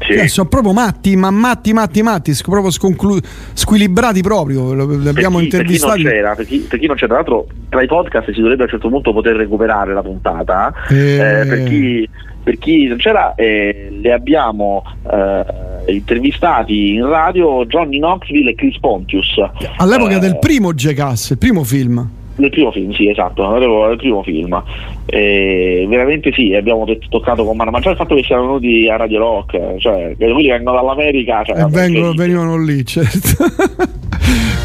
Sì. 0.00 0.12
Eh, 0.12 0.28
sono 0.28 0.48
proprio 0.48 0.72
matti, 0.72 1.14
ma 1.14 1.30
matti, 1.30 1.72
matti, 1.72 2.02
matti, 2.02 2.32
proprio 2.42 2.70
sconclu- 2.70 3.22
squilibrati 3.52 4.22
proprio. 4.22 4.72
Li 4.72 5.08
abbiamo 5.08 5.36
per 5.36 5.46
chi, 5.48 5.56
intervistati. 5.56 6.02
Per 6.02 6.12
chi, 6.12 6.34
per, 6.36 6.46
chi, 6.46 6.58
per 6.60 6.78
chi, 6.78 6.86
non 6.86 6.96
c'era, 6.96 7.06
tra 7.06 7.16
l'altro, 7.16 7.46
tra 7.68 7.82
i 7.82 7.86
podcast 7.86 8.32
si 8.32 8.40
dovrebbe 8.40 8.62
a 8.62 8.64
un 8.64 8.70
certo 8.70 8.88
punto 8.88 9.12
poter 9.12 9.36
recuperare 9.36 9.92
la 9.92 10.02
puntata. 10.02 10.72
E... 10.88 11.14
Eh, 11.14 11.46
per, 11.46 11.64
chi, 11.64 12.08
per, 12.42 12.58
chi, 12.58 12.86
non 12.86 12.96
c'era, 12.96 13.34
eh, 13.34 13.88
le 14.00 14.12
abbiamo 14.12 14.82
eh, 15.10 15.92
intervistati 15.92 16.94
in 16.94 17.06
radio 17.06 17.66
Johnny 17.66 17.98
Knoxville 17.98 18.50
e 18.50 18.54
Chris 18.54 18.78
Pontius. 18.80 19.38
All'epoca 19.76 20.18
del 20.18 20.38
primo 20.38 20.72
Jackass, 20.72 21.30
il 21.30 21.38
primo 21.38 21.62
film. 21.62 22.18
Nel 22.40 22.50
primo 22.50 22.72
film, 22.72 22.92
sì, 22.92 23.08
esatto, 23.08 23.58
nel 23.58 23.96
primo 23.96 24.22
film. 24.22 24.62
E 25.06 25.86
veramente 25.88 26.32
sì, 26.32 26.54
abbiamo 26.54 26.86
toccato 27.08 27.44
con 27.44 27.56
mano, 27.56 27.70
ma 27.70 27.80
già 27.80 27.90
il 27.90 27.96
fatto 27.96 28.14
che 28.14 28.22
siano 28.22 28.46
venuti 28.46 28.88
a 28.88 28.96
Radio 28.96 29.18
Rock, 29.18 29.76
cioè 29.78 30.14
quelli 30.16 30.48
vengono 30.48 30.76
dall'America. 30.76 31.42
Cioè, 31.44 31.60
e 31.60 31.66
vengono, 31.68 32.12
venivano 32.12 32.56
lì, 32.56 32.84
certo. 32.84 33.44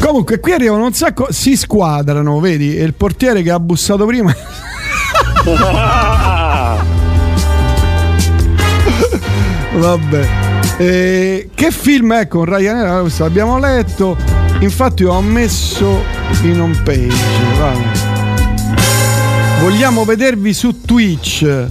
Comunque, 0.00 0.40
qui 0.40 0.52
arrivano 0.52 0.84
un 0.84 0.92
sacco, 0.92 1.26
si 1.30 1.56
squadrano, 1.56 2.40
vedi? 2.40 2.76
E 2.76 2.82
il 2.82 2.94
portiere 2.94 3.42
che 3.42 3.50
ha 3.50 3.60
bussato 3.60 4.06
prima. 4.06 4.34
Vabbè. 9.76 10.28
Eh, 10.78 11.50
che 11.54 11.70
film 11.70 12.14
è 12.14 12.28
con 12.28 12.44
Ryanair? 12.44 13.10
Abbiamo 13.20 13.58
letto. 13.58 14.45
Infatti, 14.60 15.04
ho 15.04 15.20
messo 15.20 16.02
in 16.42 16.60
home 16.60 16.80
page. 16.82 17.14
Vai. 17.58 17.76
Vogliamo 19.60 20.04
vedervi 20.04 20.52
su 20.52 20.80
Twitch. 20.80 21.68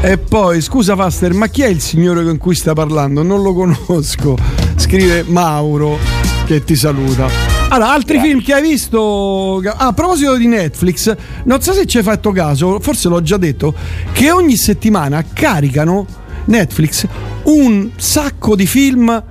E 0.00 0.18
poi, 0.18 0.60
scusa 0.60 0.94
Faster, 0.94 1.32
ma 1.32 1.46
chi 1.46 1.62
è 1.62 1.68
il 1.68 1.80
signore 1.80 2.24
con 2.24 2.36
cui 2.36 2.54
sta 2.54 2.72
parlando? 2.74 3.22
Non 3.22 3.42
lo 3.42 3.54
conosco. 3.54 4.36
Scrive 4.76 5.24
Mauro 5.26 5.98
che 6.44 6.64
ti 6.64 6.76
saluta. 6.76 7.28
Allora, 7.68 7.92
altri 7.92 8.16
yeah. 8.16 8.24
film 8.24 8.42
che 8.42 8.52
hai 8.52 8.62
visto? 8.62 9.62
Ah, 9.64 9.86
a 9.86 9.92
proposito 9.92 10.36
di 10.36 10.46
Netflix, 10.46 11.16
non 11.44 11.62
so 11.62 11.72
se 11.72 11.86
ci 11.86 11.96
hai 11.98 12.02
fatto 12.02 12.30
caso, 12.32 12.78
forse 12.80 13.08
l'ho 13.08 13.22
già 13.22 13.38
detto, 13.38 13.74
che 14.12 14.30
ogni 14.30 14.56
settimana 14.56 15.24
caricano 15.32 16.06
Netflix 16.46 17.06
un 17.44 17.90
sacco 17.96 18.54
di 18.54 18.66
film 18.66 19.24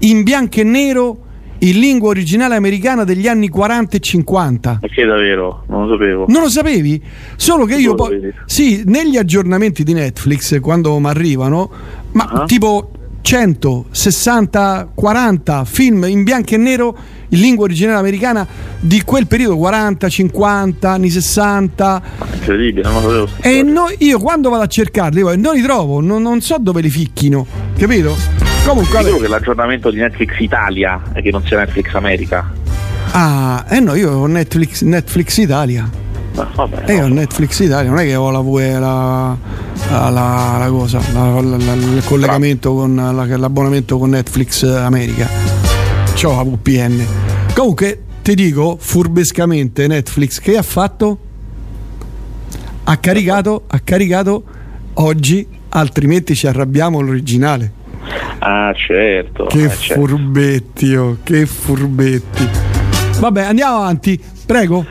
in 0.00 0.22
bianco 0.22 0.60
e 0.60 0.64
nero 0.64 1.18
in 1.58 1.78
lingua 1.78 2.10
originale 2.10 2.54
americana 2.54 3.04
degli 3.04 3.26
anni 3.28 3.48
40 3.48 3.96
e 3.96 4.00
50. 4.00 4.78
Perché 4.80 5.04
davvero? 5.04 5.64
Non 5.68 5.86
lo 5.86 5.94
sapevo. 5.94 6.24
Non 6.28 6.42
lo 6.42 6.48
sapevi? 6.48 7.02
Solo 7.36 7.64
che 7.64 7.76
io 7.76 7.94
poi. 7.94 8.32
Sì, 8.44 8.82
negli 8.84 9.16
aggiornamenti 9.16 9.82
di 9.82 9.92
Netflix, 9.92 10.60
quando 10.60 10.98
mi 10.98 11.08
arrivano, 11.08 11.70
ma 12.12 12.30
uh-huh. 12.32 12.44
tipo 12.46 12.90
100, 13.26 13.86
60, 13.90 14.90
40 14.94 15.64
film 15.64 16.04
in 16.04 16.22
bianco 16.22 16.54
e 16.54 16.58
nero 16.58 16.96
in 17.30 17.40
lingua 17.40 17.64
originale 17.64 17.98
americana 17.98 18.46
di 18.78 19.02
quel 19.02 19.26
periodo 19.26 19.56
40, 19.56 20.08
50, 20.08 20.88
anni 20.88 21.10
60. 21.10 22.02
Incredibile, 22.34 22.88
non 22.88 23.02
lo 23.02 23.26
sapevo. 23.26 23.28
E 23.40 23.62
no, 23.64 23.86
io 23.98 24.20
quando 24.20 24.48
vado 24.48 24.62
a 24.62 24.68
cercarli 24.68 25.22
non 25.36 25.54
li 25.54 25.62
trovo, 25.62 26.00
non, 26.00 26.22
non 26.22 26.40
so 26.40 26.56
dove 26.60 26.80
li 26.80 26.90
ficchino, 26.90 27.44
capito? 27.76 28.45
Comunque, 28.66 29.04
Dico 29.04 29.18
che 29.18 29.28
l'aggiornamento 29.28 29.92
di 29.92 29.98
Netflix 29.98 30.40
Italia 30.40 31.00
è 31.12 31.22
che 31.22 31.30
non 31.30 31.40
sia 31.46 31.56
Netflix 31.58 31.94
America. 31.94 32.52
Ah, 33.12 33.64
eh 33.68 33.78
no, 33.78 33.94
io 33.94 34.10
ho 34.10 34.26
Netflix, 34.26 34.82
Netflix 34.82 35.36
Italia. 35.36 35.88
Vabbè, 36.32 36.82
eh, 36.90 36.94
io 36.94 37.04
ho 37.04 37.08
Netflix 37.08 37.60
Italia, 37.60 37.88
non 37.88 38.00
è 38.00 38.04
che 38.04 38.16
ho 38.16 38.28
la, 38.28 38.40
la, 38.40 39.38
la, 40.10 40.56
la 40.58 40.66
cosa, 40.68 40.98
il 40.98 42.02
collegamento 42.04 42.74
con 42.74 42.96
l'abbonamento 42.96 43.98
con 43.98 44.10
Netflix 44.10 44.64
America. 44.64 45.28
C'ho 46.20 46.34
la 46.34 46.42
VPN. 46.42 47.06
Comunque, 47.54 48.02
ti 48.22 48.34
dico 48.34 48.76
furbescamente 48.80 49.86
Netflix 49.86 50.40
che 50.40 50.56
ha 50.56 50.62
fatto? 50.62 51.18
Ha 52.82 52.96
caricato, 52.96 53.62
ha 53.68 53.78
caricato 53.78 54.44
oggi, 54.94 55.46
altrimenti 55.68 56.34
ci 56.34 56.48
arrabbiamo 56.48 57.00
l'originale. 57.00 57.75
Ah, 58.38 58.72
certo. 58.74 59.46
Che 59.46 59.64
eh, 59.64 59.68
furbetti, 59.68 60.86
certo. 60.86 61.02
oh, 61.02 61.16
che 61.22 61.46
furbetti. 61.46 62.48
Vabbè, 63.20 63.42
andiamo 63.42 63.76
avanti, 63.76 64.20
prego. 64.46 64.84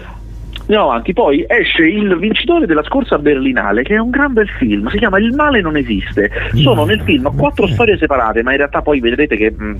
Andiamo 0.61 0.89
avanti, 0.89 1.13
poi 1.13 1.45
esce 1.47 1.85
il 1.85 2.17
vincitore 2.17 2.65
della 2.65 2.83
scorsa 2.83 3.19
Berlinale, 3.19 3.83
che 3.83 3.93
è 3.93 3.99
un 3.99 4.09
gran 4.09 4.33
bel 4.33 4.49
film, 4.57 4.89
si 4.89 4.97
chiama 4.97 5.19
Il 5.19 5.33
male 5.33 5.61
non 5.61 5.77
esiste. 5.77 6.31
Sono 6.53 6.85
nel 6.85 7.01
film 7.01 7.35
quattro 7.35 7.67
storie 7.67 7.97
separate, 7.97 8.41
ma 8.41 8.51
in 8.51 8.57
realtà 8.57 8.81
poi 8.81 8.99
vedrete 8.99 9.37
che 9.37 9.51
mh, 9.51 9.77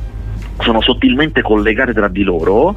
sono 0.60 0.82
sottilmente 0.82 1.42
collegate 1.42 1.94
tra 1.94 2.08
di 2.08 2.24
loro 2.24 2.76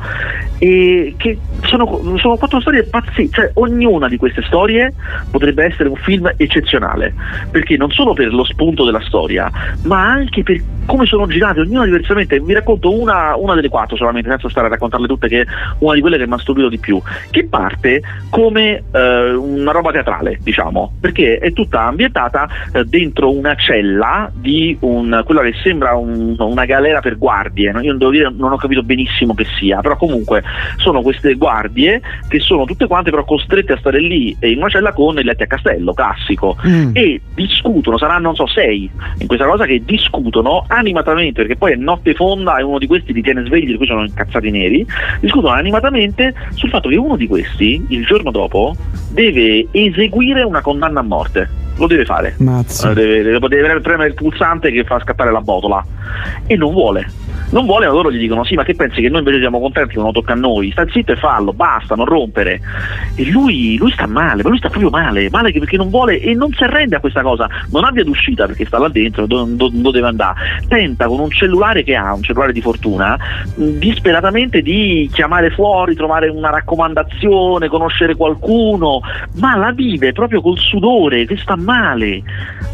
e 0.59 1.14
che 1.17 1.38
sono, 1.64 2.17
sono 2.19 2.37
quattro 2.37 2.61
storie 2.61 2.85
pazzesche, 2.85 3.29
cioè 3.31 3.51
ognuna 3.55 4.09
di 4.09 4.17
queste 4.17 4.43
storie 4.43 4.93
potrebbe 5.31 5.64
essere 5.64 5.88
un 5.88 5.97
film 5.97 6.31
eccezionale, 6.37 7.14
perché 7.51 7.77
non 7.77 7.91
solo 7.91 8.14
per 8.14 8.33
lo 8.33 8.45
spunto 8.45 8.85
della 8.85 9.01
storia, 9.01 9.51
ma 9.85 10.09
anche 10.09 10.43
per 10.43 10.61
come 10.88 11.05
sono 11.05 11.27
girate, 11.27 11.61
ognuna 11.61 11.85
diversamente. 11.85 12.41
Vi 12.41 12.55
racconto 12.55 12.99
una, 12.99 13.37
una 13.37 13.55
delle 13.55 13.69
quattro 13.69 13.95
solamente, 13.95 14.31
senza 14.31 14.49
stare 14.49 14.67
a 14.67 14.71
raccontarle 14.71 15.07
tutte, 15.07 15.29
che 15.29 15.43
è 15.43 15.47
una 15.81 15.95
di 15.95 16.01
quelle 16.01 16.17
che 16.17 16.27
mi 16.27 16.33
ha 16.33 16.38
stupito 16.38 16.71
di 16.71 16.79
più, 16.79 17.01
che 17.31 17.47
parte 17.47 18.03
come 18.31 18.83
eh, 18.91 19.33
una 19.35 19.71
roba 19.71 19.93
teatrale, 19.93 20.38
diciamo, 20.41 20.95
perché 20.99 21.38
è 21.38 21.53
tutta 21.53 21.83
ambientata 21.83 22.49
eh, 22.73 22.85
dentro 22.85 23.31
una 23.31 23.55
cella 23.55 24.31
di 24.35 24.77
un, 24.81 25.23
quella 25.27 25.43
che 25.43 25.53
sembra 25.62 25.95
un, 25.95 26.35
una 26.38 26.64
galera 26.64 27.01
per 27.01 27.19
guardie 27.19 27.68
pieno. 27.69 27.81
Io 27.81 27.95
devo 27.95 28.11
dire 28.11 28.33
non 28.35 28.53
ho 28.53 28.57
capito 28.57 28.83
benissimo 28.83 29.35
che 29.35 29.47
sia, 29.59 29.81
però 29.81 29.97
comunque 29.97 30.43
sono 30.77 31.03
queste 31.03 31.35
guardie 31.35 32.01
che 32.29 32.41
sono 32.41 32.65
tutte 32.65 32.87
quante 32.87 33.11
però 33.11 33.25
costrette 33.25 33.75
a 33.75 33.79
stare 33.79 34.01
lì 34.01 34.37
in 34.41 34.59
una 34.59 34.69
cella 34.69 34.93
con 34.93 35.19
il 35.19 35.25
letti 35.25 35.43
a 35.43 35.47
castello 35.47 35.93
classico 35.93 36.57
mm. 36.67 36.91
e 36.95 37.21
discutono, 37.35 37.99
saranno 37.99 38.27
non 38.29 38.35
so 38.35 38.47
sei 38.47 38.91
in 39.19 39.27
questa 39.27 39.47
cosa 39.47 39.65
che 39.65 39.83
discutono 39.85 40.65
animatamente 40.69 41.43
perché 41.43 41.57
poi 41.57 41.73
è 41.73 41.77
notte 41.77 42.15
fonda 42.15 42.57
e 42.57 42.63
uno 42.63 42.79
di 42.79 42.87
questi 42.87 43.13
li 43.13 43.23
tiene 43.23 43.45
svegli, 43.45 43.69
per 43.69 43.77
cui 43.77 43.87
sono 43.87 44.05
incazzati 44.05 44.51
neri, 44.51 44.87
discutono 45.21 45.55
animatamente 45.55 46.35
sul 46.55 46.71
fatto 46.71 46.89
che 46.89 46.97
uno 46.97 47.17
di 47.17 47.27
questi 47.27 47.85
il 47.89 48.05
giorno 48.05 48.31
dopo 48.31 48.75
deve 49.11 49.69
eseguire 49.71 50.43
una 50.43 50.61
condanna 50.61 51.01
a 51.01 51.03
morte 51.03 51.67
lo 51.79 51.87
deve 51.87 52.05
fare. 52.05 52.35
Deve, 52.93 53.23
deve, 53.23 53.49
deve, 53.49 53.81
premere 53.81 54.09
il 54.09 54.15
pulsante 54.15 54.71
che 54.71 54.85
fa 54.85 54.99
scattare 55.01 55.31
la 55.31 55.41
botola 55.41 55.85
e 56.47 56.57
non 56.57 56.73
vuole 56.73 57.07
non 57.51 57.65
vuole, 57.65 57.87
ma 57.87 57.93
loro 57.93 58.11
gli 58.13 58.19
dicono 58.19 58.45
sì, 58.45 58.55
ma 58.55 58.63
che 58.63 58.75
pensi 58.75 59.01
che 59.01 59.09
noi 59.09 59.21
invece 59.21 59.41
siamo 59.41 59.61
contenti 59.61 59.97
non 59.97 60.13
tocca 60.13 60.33
a 60.33 60.37
noi? 60.37 60.71
Sta 60.71 60.87
zitto 60.89 61.13
e 61.13 61.17
fallo, 61.17 61.53
basta, 61.53 61.95
non 61.95 62.05
rompere. 62.05 62.61
E 63.15 63.31
lui, 63.31 63.77
lui 63.79 63.91
sta 63.91 64.07
male, 64.07 64.43
ma 64.43 64.51
lui 64.51 64.59
sta 64.59 64.69
proprio 64.69 64.91
male, 64.91 65.29
male 65.31 65.53
perché 65.53 65.77
non 65.77 65.89
vuole 65.89 66.21
e 66.21 66.35
non 66.35 66.53
si 66.53 66.63
arrende 66.63 66.97
a 66.97 67.01
questa 67.01 67.23
cosa, 67.23 67.49
non 67.71 67.85
ha 67.85 67.91
via 67.91 68.05
d'uscita 68.05 68.47
perché 68.47 68.67
sta 68.67 68.79
là 68.79 68.89
dentro, 68.89 69.27
dove, 69.27 69.57
dove 69.57 69.91
deve 69.93 70.09
andare. 70.09 70.63
Tenta 70.69 71.07
con 71.07 71.21
un 71.21 71.31
cellulare 71.31 71.83
che 71.83 71.97
ha, 71.97 72.13
un 72.13 72.23
cellulare 72.23 72.53
di 72.53 72.61
fortuna, 72.61 73.19
disperatamente 73.55 74.61
di 74.61 75.09
chiamare 75.13 75.51
fuori, 75.51 75.95
trovare 75.95 76.29
una 76.29 76.51
raccomandazione, 76.51 77.69
conoscere 77.69 78.15
qualcuno, 78.15 79.01
ma 79.37 79.57
la 79.57 79.73
vive 79.73 80.13
proprio 80.13 80.41
col 80.41 80.59
sudore, 80.59 81.25
che 81.27 81.37
sta 81.37 81.57
male. 81.57 82.23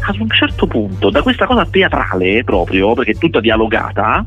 Ad 0.07 0.19
un 0.19 0.29
certo 0.29 0.67
punto, 0.67 1.09
da 1.09 1.21
questa 1.21 1.45
cosa 1.45 1.65
teatrale 1.65 2.43
proprio, 2.43 2.93
perché 2.93 3.11
è 3.11 3.17
tutta 3.17 3.39
dialogata, 3.39 4.25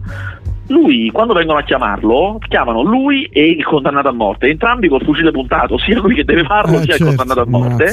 lui 0.69 1.11
quando 1.11 1.35
vengono 1.35 1.59
a 1.59 1.63
chiamarlo 1.63 2.39
chiamano 2.49 2.83
lui 2.83 3.25
e 3.25 3.51
il 3.51 3.65
condannato 3.65 4.09
a 4.09 4.13
morte. 4.13 4.49
Entrambi 4.49 4.89
col 4.89 5.03
fucile 5.03 5.31
puntato 5.31 5.79
sia 5.79 5.99
lui 5.99 6.15
che 6.15 6.25
deve 6.25 6.45
farlo 6.45 6.79
eh, 6.79 6.83
sia 6.83 6.97
certo, 6.97 7.05
il 7.05 7.17
condannato 7.17 7.41
a 7.41 7.47
morte. 7.51 7.93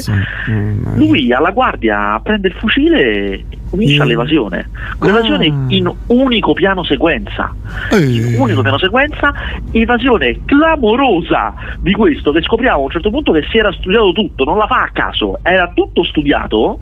mm, 0.50 0.96
lui 0.96 1.32
alla 1.32 1.50
guardia 1.50 2.20
prende 2.22 2.48
il 2.48 2.54
fucile 2.54 3.00
e 3.00 3.44
comincia 3.70 4.04
mm. 4.04 4.08
l'evasione. 4.08 4.70
L'evasione 5.00 5.46
ah. 5.46 5.64
in 5.68 5.92
unico 6.06 6.52
piano 6.52 6.84
sequenza. 6.84 7.54
In 7.92 8.36
unico 8.38 8.62
piano 8.62 8.78
sequenza 8.78 9.32
evasione 9.72 10.40
clamorosa 10.44 11.54
di 11.80 11.92
questo 11.92 12.32
che 12.32 12.42
scopriamo 12.42 12.80
a 12.80 12.84
un 12.84 12.90
certo 12.90 13.10
punto 13.10 13.32
che 13.32 13.44
si 13.50 13.58
era 13.58 13.72
studiato 13.72 14.12
tutto 14.12 14.44
non 14.44 14.58
la 14.58 14.66
fa 14.66 14.82
a 14.82 14.90
caso 14.92 15.38
era 15.42 15.70
tutto 15.74 16.04
studiato 16.04 16.78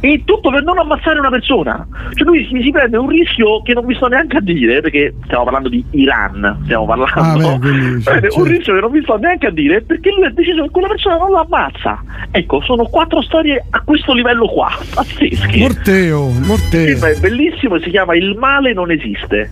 e 0.00 0.22
tutto 0.24 0.50
per 0.50 0.62
non 0.62 0.78
ammazzare 0.78 1.18
una 1.18 1.30
persona. 1.30 1.86
Cioè 2.14 2.26
lui 2.26 2.46
si, 2.46 2.62
si 2.62 2.70
prende 2.70 2.96
un 2.96 3.08
rischio 3.08 3.62
che 3.62 3.74
non 3.74 3.84
mi 3.84 3.94
sto 3.94 4.08
neanche 4.08 4.36
a 4.36 4.40
dire 4.40 4.80
perché 4.80 5.14
stiamo 5.24 5.44
parlando 5.44 5.68
di 5.68 5.84
Iran, 5.90 6.60
stiamo 6.64 6.86
parlando 6.86 7.48
ah, 7.50 7.58
beh, 7.58 8.02
cioè, 8.02 8.20
un 8.36 8.44
rischio 8.44 8.74
che 8.74 8.80
non 8.80 8.90
mi 8.90 9.02
sto 9.02 9.16
neanche 9.16 9.46
a 9.46 9.50
dire 9.50 9.82
perché 9.82 10.10
lui 10.10 10.24
ha 10.24 10.30
deciso 10.30 10.62
che 10.62 10.70
quella 10.70 10.88
persona 10.88 11.16
non 11.16 11.30
lo 11.30 11.40
ammazza. 11.40 12.02
Ecco, 12.30 12.60
sono 12.62 12.84
quattro 12.84 13.22
storie 13.22 13.64
a 13.70 13.80
questo 13.82 14.12
livello 14.12 14.46
qua, 14.46 14.70
pazzesche. 14.94 15.58
Morteo, 15.58 16.28
morteo. 16.28 16.88
Il 16.88 16.96
film 16.96 17.04
è 17.06 17.18
bellissimo 17.18 17.76
e 17.76 17.80
si 17.82 17.90
chiama 17.90 18.14
Il 18.14 18.36
male 18.36 18.72
non 18.72 18.90
esiste. 18.90 19.50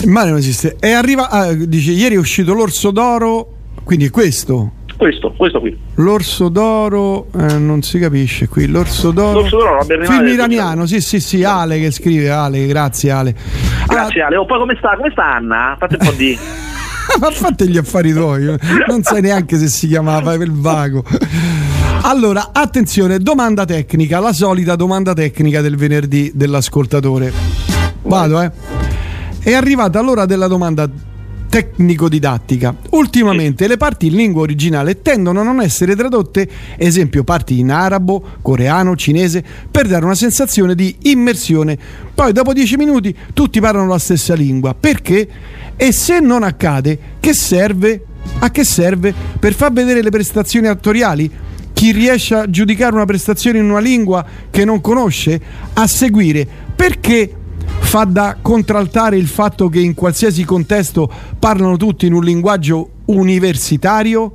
Il 0.00 0.10
male 0.10 0.30
non 0.30 0.38
esiste. 0.38 0.76
E 0.80 0.92
arriva, 0.92 1.30
ah, 1.30 1.52
dice, 1.52 1.92
ieri 1.92 2.16
è 2.16 2.18
uscito 2.18 2.52
l'orso 2.52 2.90
d'oro, 2.90 3.52
quindi 3.84 4.06
è 4.06 4.10
questo. 4.10 4.72
Questo, 4.96 5.32
questo 5.36 5.60
qui. 5.60 5.76
L'orso 5.96 6.48
d'oro, 6.48 7.26
eh, 7.38 7.58
non 7.58 7.82
si 7.82 7.98
capisce 7.98 8.48
qui. 8.48 8.66
L'orso 8.66 9.10
d'oro. 9.10 9.40
L'orso 9.40 9.58
d'oro 9.58 9.82
Film 9.84 10.26
iraniano, 10.26 10.86
sì, 10.86 11.00
sì, 11.00 11.20
sì. 11.20 11.44
Ale 11.44 11.78
che 11.78 11.90
scrive. 11.90 12.30
Ale, 12.30 12.66
grazie 12.66 13.10
Ale. 13.10 13.34
Grazie 13.86 14.22
ah, 14.22 14.26
Ale. 14.26 14.36
Oh, 14.36 14.46
poi 14.46 14.58
come 14.58 14.74
sta? 14.78 14.96
Come 14.96 15.10
sta 15.10 15.34
Anna? 15.34 15.76
Fate 15.78 15.96
un 16.00 16.06
po' 16.06 16.12
di. 16.12 16.38
Ma 17.20 17.30
fate 17.30 17.68
gli 17.68 17.78
affari 17.78 18.12
tuoi, 18.12 18.56
non 18.88 19.02
sai 19.02 19.22
neanche 19.22 19.56
se 19.58 19.68
si 19.68 19.86
chiamava 19.86 20.34
il 20.34 20.52
vago. 20.52 21.04
Allora, 22.02 22.50
attenzione, 22.52 23.18
domanda 23.18 23.64
tecnica, 23.64 24.18
la 24.18 24.32
solita 24.32 24.76
domanda 24.76 25.14
tecnica 25.14 25.60
del 25.60 25.76
venerdì 25.76 26.32
dell'ascoltatore. 26.34 27.32
Vado, 28.02 28.40
eh. 28.42 28.50
È 29.40 29.52
arrivata 29.54 30.00
l'ora 30.00 30.26
della 30.26 30.48
domanda 30.48 30.88
tecnico-didattica. 31.56 32.76
Ultimamente 32.90 33.66
le 33.66 33.78
parti 33.78 34.08
in 34.08 34.14
lingua 34.14 34.42
originale 34.42 35.00
tendono 35.00 35.40
a 35.40 35.42
non 35.42 35.62
essere 35.62 35.96
tradotte, 35.96 36.46
esempio 36.76 37.24
parti 37.24 37.58
in 37.58 37.70
arabo, 37.70 38.22
coreano, 38.42 38.94
cinese, 38.94 39.42
per 39.70 39.86
dare 39.86 40.04
una 40.04 40.14
sensazione 40.14 40.74
di 40.74 40.94
immersione. 41.04 41.78
Poi 42.14 42.32
dopo 42.32 42.52
dieci 42.52 42.76
minuti 42.76 43.16
tutti 43.32 43.58
parlano 43.58 43.88
la 43.88 43.98
stessa 43.98 44.34
lingua. 44.34 44.74
Perché? 44.78 45.26
E 45.76 45.92
se 45.92 46.20
non 46.20 46.42
accade, 46.42 46.98
che 47.20 47.32
serve? 47.32 48.04
A 48.40 48.50
che 48.50 48.64
serve? 48.64 49.14
Per 49.38 49.54
far 49.54 49.72
vedere 49.72 50.02
le 50.02 50.10
prestazioni 50.10 50.66
attoriali? 50.66 51.30
Chi 51.72 51.90
riesce 51.92 52.34
a 52.34 52.50
giudicare 52.50 52.94
una 52.94 53.06
prestazione 53.06 53.60
in 53.60 53.70
una 53.70 53.80
lingua 53.80 54.26
che 54.50 54.66
non 54.66 54.82
conosce? 54.82 55.40
A 55.72 55.86
seguire. 55.86 56.46
Perché 56.76 57.35
fa 57.66 58.04
da 58.04 58.36
contraltare 58.40 59.16
il 59.16 59.26
fatto 59.26 59.68
che 59.68 59.80
in 59.80 59.94
qualsiasi 59.94 60.44
contesto 60.44 61.10
parlano 61.38 61.76
tutti 61.76 62.06
in 62.06 62.12
un 62.12 62.22
linguaggio 62.22 62.90
universitario? 63.06 64.32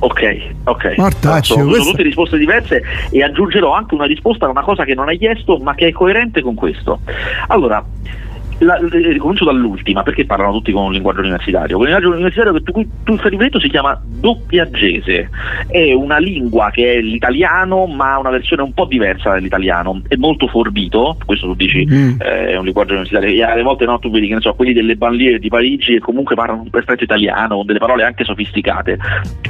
Ok, 0.00 0.54
ok. 0.64 0.94
Martaccio, 0.96 1.54
sono, 1.54 1.64
questa... 1.66 1.82
sono 1.82 1.90
tutte 1.90 2.02
risposte 2.02 2.38
diverse 2.38 2.82
e 3.10 3.22
aggiungerò 3.22 3.74
anche 3.74 3.94
una 3.94 4.06
risposta 4.06 4.46
a 4.46 4.48
una 4.48 4.62
cosa 4.62 4.84
che 4.84 4.94
non 4.94 5.08
hai 5.08 5.18
chiesto 5.18 5.58
ma 5.58 5.74
che 5.74 5.88
è 5.88 5.92
coerente 5.92 6.40
con 6.40 6.54
questo. 6.54 7.00
Allora, 7.48 7.84
la, 8.60 8.78
eh, 8.78 9.16
comincio 9.16 9.44
dall'ultima, 9.44 10.02
perché 10.02 10.24
parlano 10.24 10.52
tutti 10.52 10.72
con 10.72 10.84
un 10.84 10.92
linguaggio 10.92 11.20
universitario? 11.20 11.76
Con 11.76 11.86
un 11.86 11.92
linguaggio 11.92 12.14
universitario 12.14 12.52
che 12.52 12.62
tu, 12.62 12.72
tu 13.04 13.16
fai 13.16 13.30
riferimento 13.30 13.60
si 13.60 13.68
chiama 13.68 14.00
doppiaggese, 14.04 15.30
è 15.68 15.92
una 15.92 16.18
lingua 16.18 16.70
che 16.70 16.94
è 16.94 17.00
l'italiano 17.00 17.86
ma 17.86 18.18
una 18.18 18.30
versione 18.30 18.62
un 18.62 18.72
po' 18.72 18.84
diversa 18.84 19.34
dell'italiano, 19.34 20.02
è 20.08 20.16
molto 20.16 20.46
forbito, 20.46 21.16
questo 21.24 21.46
tu 21.46 21.54
dici 21.54 21.86
mm. 21.86 22.20
eh, 22.20 22.48
è 22.48 22.56
un 22.56 22.64
linguaggio 22.64 22.92
universitario, 22.92 23.34
e 23.34 23.42
alle 23.42 23.62
volte 23.62 23.84
no, 23.86 23.98
tu 23.98 24.10
vedi 24.10 24.28
che 24.28 24.34
ne 24.34 24.40
so, 24.40 24.54
quelli 24.54 24.72
delle 24.72 24.96
banlieue 24.96 25.38
di 25.38 25.48
Parigi 25.48 25.94
e 25.94 26.00
comunque 26.00 26.34
parlano 26.34 26.62
un 26.62 26.70
perfetto 26.70 27.04
italiano, 27.04 27.56
con 27.56 27.66
delle 27.66 27.78
parole 27.78 28.04
anche 28.04 28.24
sofisticate, 28.24 28.98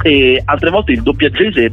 e 0.03 0.41
altre 0.45 0.69
volte 0.69 0.93
il 0.93 1.01
doppiagese 1.01 1.71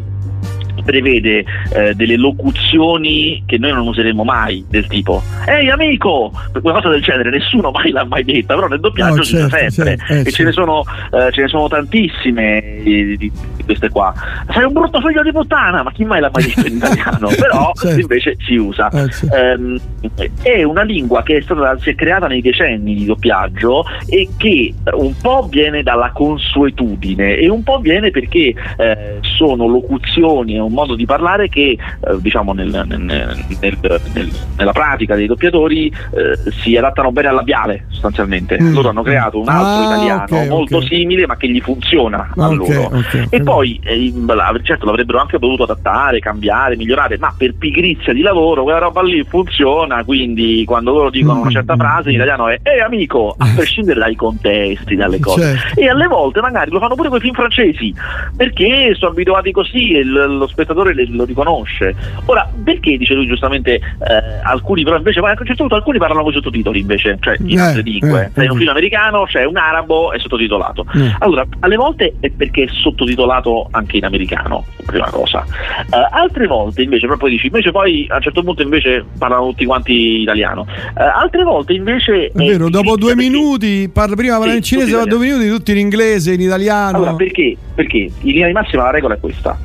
prevede 0.83 1.45
eh, 1.73 1.95
delle 1.95 2.17
locuzioni 2.17 3.43
che 3.47 3.59
noi 3.59 3.73
non 3.73 3.87
useremo 3.87 4.25
mai, 4.25 4.65
del 4.69 4.87
tipo 4.87 5.23
Ehi 5.47 5.71
amico! 5.71 6.33
Una 6.63 6.75
cosa 6.75 6.89
del 6.91 7.03
genere, 7.03 7.31
nessuno 7.31 7.71
mai 7.71 7.91
l'ha 7.91 8.05
mai 8.05 8.25
detta, 8.25 8.55
però 8.55 8.69
nel 8.69 8.81
doppiaggio 8.81 9.17
no, 9.17 9.23
certo, 9.23 9.57
si 9.57 9.71
sempre. 9.71 9.97
Certo, 9.97 10.13
eh, 10.13 10.21
e 10.21 10.31
ce, 10.31 10.45
ne 10.45 10.53
sono, 10.53 10.85
eh, 11.11 11.33
ce 11.33 11.43
ne 11.43 11.49
sono 11.49 11.69
tantissime 11.69 12.81
di, 12.83 13.17
di, 13.17 13.33
queste 13.65 13.89
qua. 13.89 14.13
Sei 14.51 14.65
un 14.65 14.73
brutto 14.73 15.01
figlio 15.01 15.23
di 15.23 15.33
puttana, 15.33 15.83
ma 15.83 15.93
chi 15.93 16.05
mai 16.05 16.21
l'ha 16.21 16.31
mai 16.33 16.45
detto 16.45 16.67
in 16.67 16.77
italiano? 16.77 17.29
però 17.39 17.73
certo. 17.75 18.01
invece 18.01 18.37
si 18.45 18.57
usa. 18.57 18.91
Eh, 18.91 19.09
ehm, 19.33 19.81
è 20.43 20.63
una 20.63 20.83
lingua 20.83 21.23
che 21.23 21.39
è 21.39 21.41
stata, 21.43 21.79
si 21.79 21.91
è 21.91 21.95
creata 21.95 22.27
nei 22.27 22.41
decenni 22.41 22.95
di 22.95 23.05
doppiaggio 23.05 23.85
e 24.07 24.29
che 24.37 24.75
un 24.93 25.15
po' 25.21 25.47
viene 25.51 25.83
dalla 25.83 26.11
consuetudine 26.13 27.37
e 27.37 27.49
un 27.49 27.63
po' 27.63 27.79
viene 27.79 28.11
perché 28.11 28.55
eh, 28.77 29.19
sono 29.21 29.67
locuzioni 29.67 30.57
e 30.57 30.61
un 30.69 30.75
modo 30.75 30.95
di 30.95 31.05
parlare 31.05 31.49
che 31.49 31.71
eh, 31.71 31.79
diciamo 32.19 32.53
nel, 32.53 32.85
nel, 32.87 33.01
nel, 33.01 34.31
nella 34.57 34.73
pratica 34.73 35.15
dei 35.15 35.27
doppiatori 35.27 35.89
eh, 35.89 36.51
si 36.63 36.77
adattano 36.77 37.11
bene 37.11 37.29
al 37.29 37.35
labiale 37.35 37.87
sostanzialmente. 37.89 38.59
Mm. 38.61 38.73
Loro 38.73 38.91
hanno 38.91 39.03
creato 39.03 39.41
un 39.41 39.49
altro 39.49 39.83
ah, 39.83 39.95
italiano 39.95 40.23
okay, 40.25 40.49
molto 40.49 40.77
okay. 40.77 40.89
simile 40.89 41.27
ma 41.27 41.37
che 41.37 41.49
gli 41.49 41.61
funziona 41.61 42.31
a 42.37 42.49
okay, 42.49 42.57
loro. 42.57 43.03
e 43.29 43.43
poi 43.43 43.81
eh, 43.83 44.13
certo 44.63 44.87
l'avrebbero 44.87 45.21
anche 45.21 45.39
potuto 45.39 45.65
adattare, 45.65 46.19
cambiare, 46.21 46.77
migliorare, 46.77 47.19
ma 47.19 47.35
per 47.37 47.55
pigrizia 47.55 48.13
di 48.13 48.21
lavoro 48.21 48.63
quella 48.63 48.79
roba 48.79 49.03
lì 49.03 49.25
funziona, 49.25 50.05
quindi 50.05 50.65
quando 50.67 50.93
loro 50.93 51.11
dicono 51.11 51.39
mm. 51.39 51.43
una 51.43 51.51
certa 51.51 51.77
frase 51.77 52.11
in 52.11 52.17
italiano 52.17 52.49
è 52.49 52.59
ehi 52.63 52.81
amico, 52.81 53.35
a 53.37 53.47
prescindere 53.55 54.01
dai 54.01 54.15
contesti, 54.15 54.95
dalle 54.95 55.19
cose. 55.19 55.57
Certo. 55.57 55.81
E 55.81 55.89
alle 55.89 56.07
volte 56.07 56.41
magari 56.41 56.71
lo 56.71 56.79
fanno 56.79 56.95
pure 56.95 57.09
con 57.09 57.19
i 57.19 57.21
film 57.21 57.35
francesi, 57.35 57.95
perché 58.37 58.95
sono 58.95 59.13
abituati 59.13 59.53
così 59.53 59.93
e 59.93 60.05
lo 60.05 60.47
spettatore 60.59 60.95
lo 61.09 61.25
riconosce. 61.25 61.95
Ora, 62.27 62.51
perché 62.65 62.97
dice 62.97 63.15
lui 63.15 63.27
giustamente 63.27 63.75
eh, 63.75 63.81
alcuni 64.43 64.83
però 64.83 64.97
invece, 64.97 65.21
ma 65.21 65.29
a 65.29 65.37
un 65.39 65.47
certo 65.47 65.63
punto 65.63 65.77
alcuni 65.77 65.99
parlano 65.99 66.23
con 66.23 66.33
i 66.33 66.35
sottotitoli 66.35 66.81
invece, 66.81 67.17
cioè 67.21 67.37
in 67.45 67.59
eh, 67.59 67.61
altre 67.61 67.83
lingue. 67.83 68.33
Eh, 68.35 68.45
in 68.45 68.51
un 68.51 68.57
film 68.57 68.71
americano 68.71 69.25
c'è 69.25 69.45
un 69.45 69.57
arabo 69.57 70.13
è 70.13 70.19
sottotitolato. 70.19 70.85
Eh. 70.95 71.15
Allora, 71.21 71.47
alle 71.61 71.77
volte 71.77 72.15
è 72.21 72.31
perché 72.31 72.65
è 72.65 72.69
sottotitolato 72.69 73.69
anche 73.71 73.99
in 73.99 74.05
americano, 74.05 74.65
prima 74.85 75.09
cosa. 75.11 75.45
Uh, 75.91 75.97
altre 76.11 76.47
volte 76.47 76.83
invece, 76.83 77.07
proprio 77.07 77.29
dici, 77.29 77.47
invece 77.47 77.71
poi 77.71 78.07
a 78.09 78.17
un 78.17 78.23
certo 78.23 78.43
punto 78.43 78.63
invece 78.63 79.05
parlano 79.19 79.49
tutti 79.49 79.65
quanti 79.65 80.21
italiano. 80.23 80.67
Altre 80.95 81.43
volte 81.45 81.73
invece... 81.73 82.27
È 82.27 82.33
vero, 82.35 82.69
dopo 82.69 82.97
due 82.97 83.15
perché... 83.15 83.29
minuti, 83.29 83.91
parla, 83.93 84.17
prima 84.17 84.39
parlava 84.39 84.53
sì, 84.53 84.59
in 84.59 84.65
cinese, 84.65 84.91
dopo 84.93 85.07
due 85.07 85.19
minuti 85.19 85.49
tutti 85.49 85.71
in 85.71 85.79
inglese, 85.79 86.33
in 86.33 86.41
italiano. 86.41 86.97
Allora, 86.97 87.15
perché? 87.15 87.57
Perché 87.79 87.99
in 87.99 88.13
linea 88.33 88.49
di 88.49 88.53
massima 88.53 88.83
la 88.83 88.91
regola 88.91 89.15
è 89.15 89.21
questa 89.21 89.57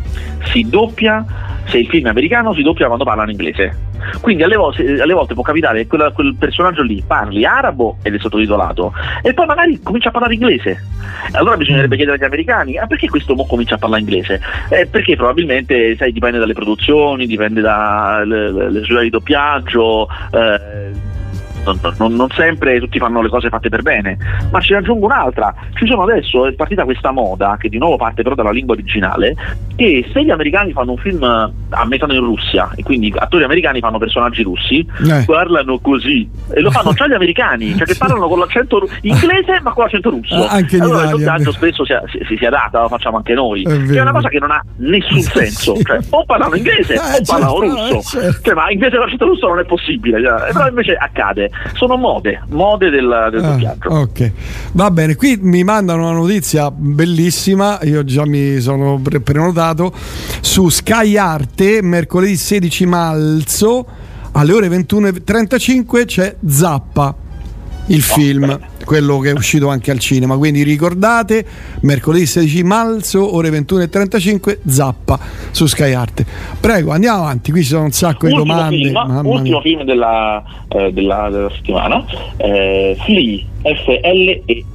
si 0.52 0.68
doppia 0.68 1.26
se 1.66 1.78
il 1.78 1.88
film 1.88 2.08
è 2.08 2.10
americano 2.10 2.54
si 2.54 2.62
doppia 2.62 2.88
quando 2.88 3.06
parlano 3.06 3.32
inglese. 3.32 3.92
Quindi 4.20 4.44
alle 4.44 4.58
volte, 4.58 5.02
alle 5.02 5.14
volte 5.14 5.34
può 5.34 5.44
capitare 5.44 5.84
che 5.84 5.88
quel, 5.88 6.12
quel, 6.14 6.36
personaggio 6.38 6.82
lì 6.82 7.02
parli 7.08 7.46
arabo 7.46 8.00
ed 8.04 8.14
è 8.16 8.20
sottotitolato 8.20 8.94
e 9.22 9.34
poi 9.34 9.46
magari 9.46 9.80
comincia 9.82 10.10
a 10.10 10.12
parlare 10.12 10.34
inglese. 10.34 10.84
Allora 11.32 11.56
bisognerebbe 11.56 11.96
chiedere 11.96 12.18
agli 12.18 12.26
americani, 12.26 12.78
ah 12.78 12.86
perché 12.86 13.08
questo 13.08 13.34
mo 13.34 13.46
comincia 13.46 13.76
a 13.76 13.78
parlare 13.78 14.02
inglese? 14.02 14.42
Eh, 14.70 14.88
perché 14.88 15.16
probabilmente 15.16 15.96
sai, 15.96 16.12
dipende 16.12 16.38
dalle 16.38 16.54
produzioni, 16.54 17.26
dipende 17.26 17.62
dalle 17.62 18.80
società 18.82 19.00
di 19.00 19.10
doppiaggio. 19.10 20.10
Eh, 20.32 21.12
non, 21.64 21.80
non, 21.98 22.14
non, 22.14 22.30
sempre 22.32 22.80
tutti 22.80 23.00
fanno 23.00 23.22
le 23.22 23.30
cose 23.30 23.50
fatte 23.50 23.70
per 23.70 23.82
bene, 23.82 24.18
ma 24.52 24.60
ci 24.60 24.74
aggiungo 24.74 25.06
un'altra. 25.06 25.54
Ci 25.74 25.86
sono 25.86 26.04
adesso, 26.04 26.46
è 26.46 26.54
partita 26.54 26.84
questa 26.84 27.12
moda, 27.12 27.58
che 27.60 27.70
di 27.70 27.78
nuovo 27.78 27.98
parte 27.98 28.24
però 28.24 28.36
dalla 28.36 28.52
lingua 28.52 28.74
originale, 28.74 29.36
che 29.76 30.08
se 30.12 30.24
gli 30.24 30.30
americani 30.30 30.72
fanno 30.72 30.92
un 30.92 30.98
film 30.98 31.52
ammettono 31.70 32.14
in 32.14 32.20
Russia, 32.20 32.70
e 32.76 32.84
quindi 32.84 33.14
attori 33.16 33.44
americani 33.44 33.80
fanno 33.80 33.98
personaggi 33.98 34.44
russi, 34.44 34.86
eh. 35.06 35.24
parlano 35.26 35.80
così, 35.80 36.30
e 36.54 36.60
lo 36.60 36.72
fanno 36.72 36.94
già 36.94 37.08
gli 37.08 37.14
americani, 37.14 37.76
cioè 37.76 37.86
che 37.86 37.96
parlano 37.96 38.28
con 38.28 38.40
l'accento 38.40 38.88
inglese 39.02 39.60
ma 39.62 39.72
con 39.72 39.84
l'accento 39.84 40.10
russo. 40.10 40.36
Ah, 40.36 40.52
anche 40.52 40.78
allora 40.78 41.04
il 41.04 41.10
doppiaggio 41.12 41.52
spesso 41.52 41.86
si, 41.86 41.94
si, 42.28 42.38
si, 42.38 42.46
adatta, 42.46 42.82
lo 42.82 42.88
facciamo 42.88 43.18
anche 43.18 43.34
noi, 43.34 43.64
è 43.64 43.86
che 43.86 43.98
è 43.98 44.02
una 44.02 44.12
cosa 44.12 44.30
che 44.30 44.40
non 44.40 44.52
ha 44.52 44.62
nessun 44.78 45.22
senso, 45.22 45.76
cioè 45.84 46.00
o 46.10 46.26
parlano 46.26 46.56
inglese 46.56 46.94
eh, 46.94 46.98
o 46.98 47.02
certo, 47.02 47.32
parlano 47.32 47.60
russo, 47.60 48.20
eh, 48.20 48.22
certo. 48.24 48.42
cioè, 48.44 48.54
ma 48.54 48.70
inglese 48.70 48.96
con 48.96 49.06
l'accento 49.06 49.26
russo 49.26 49.48
non 49.48 49.60
è 49.60 49.66
possibile, 49.66 50.24
cioè, 50.24 50.52
però 50.52 50.68
invece 50.68 50.96
accade, 50.96 51.50
sono 51.74 51.98
mode, 51.98 52.44
mode 52.50 52.90
del, 52.90 53.30
del 53.32 53.44
ah, 53.44 53.50
doppiaggio. 53.50 53.90
Ok, 53.90 54.32
va 54.74 54.92
bene, 54.92 55.16
qui 55.16 55.38
mi 55.42 55.64
mandano 55.64 56.10
una 56.10 56.18
notizia 56.18 56.72
bellissima, 56.72 57.80
io 57.84 58.04
già 58.04 58.26
mi 58.26 58.60
sono 58.60 59.02
prenotato, 59.24 59.94
su 60.42 60.70
Sky 60.70 61.18
Arte, 61.18 61.82
mercoledì 61.82 62.36
16 62.36 62.86
marzo 62.86 63.86
alle 64.32 64.54
ore 64.54 64.68
21.35 64.68 66.06
c'è 66.06 66.36
Zappa, 66.46 67.16
il 67.88 68.00
oh, 68.00 68.14
film. 68.14 68.46
Bene 68.46 68.73
quello 68.84 69.20
che 69.20 69.30
è 69.30 69.34
uscito 69.34 69.70
anche 69.70 69.92
al 69.92 70.00
cinema. 70.00 70.38
Quindi 70.38 70.64
ricordate, 70.64 71.46
mercoledì 71.82 72.26
16 72.26 72.64
marzo, 72.64 73.36
ore 73.36 73.50
21.35, 73.50 74.60
Zappa 74.66 75.20
su 75.52 75.66
Sky 75.66 75.94
Arte. 75.94 76.26
Prego, 76.60 76.92
andiamo 76.92 77.20
avanti, 77.20 77.52
qui 77.52 77.62
ci 77.62 77.70
sono 77.70 77.84
un 77.84 77.92
sacco 77.92 78.26
ultimo 78.26 78.44
di 78.44 78.50
domande. 78.50 78.76
Film, 78.76 79.22
ultimo 79.26 79.62
film 79.62 79.84
della, 79.84 80.44
eh, 80.70 80.92
della, 80.92 81.30
della 81.30 81.50
settimana, 81.52 82.06
eh, 82.38 82.98
Flea, 83.00 83.40
F-L-E 83.62 84.66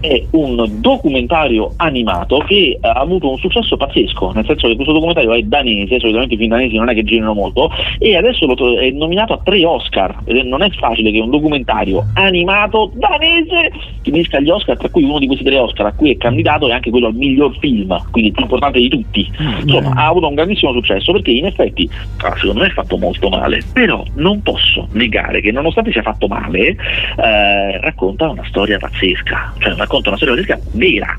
è 0.00 0.24
un 0.32 0.80
documentario 0.80 1.72
animato 1.76 2.38
che 2.38 2.78
ha 2.80 2.92
avuto 2.92 3.30
un 3.30 3.38
successo 3.38 3.76
pazzesco, 3.76 4.32
nel 4.32 4.44
senso 4.46 4.68
che 4.68 4.74
questo 4.74 4.92
documentario 4.92 5.32
è 5.34 5.42
danese, 5.42 5.98
solitamente 5.98 6.34
i 6.34 6.38
film 6.38 6.50
danesi 6.50 6.76
non 6.76 6.88
è 6.88 6.94
che 6.94 7.04
girino 7.04 7.34
molto, 7.34 7.70
e 7.98 8.16
adesso 8.16 8.46
è 8.78 8.90
nominato 8.90 9.32
a 9.32 9.40
tre 9.42 9.64
Oscar, 9.64 10.20
ed 10.24 10.36
non 10.46 10.62
è 10.62 10.70
facile 10.70 11.10
che 11.10 11.20
un 11.20 11.30
documentario 11.30 12.06
animato 12.14 12.90
danese 12.94 13.72
finisca 14.02 14.40
gli 14.40 14.50
Oscar, 14.50 14.76
tra 14.76 14.88
cui 14.88 15.04
uno 15.04 15.18
di 15.18 15.26
questi 15.26 15.44
tre 15.44 15.58
Oscar 15.58 15.86
a 15.86 15.92
cui 15.92 16.12
è 16.12 16.16
candidato 16.16 16.68
è 16.68 16.72
anche 16.72 16.90
quello 16.90 17.08
al 17.08 17.14
miglior 17.14 17.56
film, 17.58 17.96
quindi 18.10 18.30
il 18.30 18.34
più 18.34 18.44
importante 18.44 18.78
di 18.78 18.88
tutti. 18.88 19.30
Mm, 19.42 19.60
Insomma, 19.62 19.92
ha 19.94 20.06
avuto 20.06 20.28
un 20.28 20.34
grandissimo 20.34 20.72
successo 20.72 21.12
perché 21.12 21.30
in 21.30 21.46
effetti, 21.46 21.88
ah, 22.18 22.34
secondo 22.36 22.60
me 22.60 22.66
è 22.66 22.70
fatto 22.70 22.96
molto 22.96 23.28
male, 23.28 23.62
però 23.72 24.02
non 24.14 24.42
posso 24.42 24.88
negare 24.92 25.40
che 25.40 25.52
nonostante 25.52 25.92
sia 25.92 26.02
fatto 26.02 26.26
male, 26.26 26.68
eh, 26.68 27.80
racconta 27.80 28.28
una 28.28 28.44
storia 28.46 28.78
pazzesca, 28.78 29.54
cioè 29.58 29.67
racconta 29.76 30.08
una 30.08 30.16
storia 30.16 30.34
pazzesca 30.34 30.58
vera. 30.72 31.16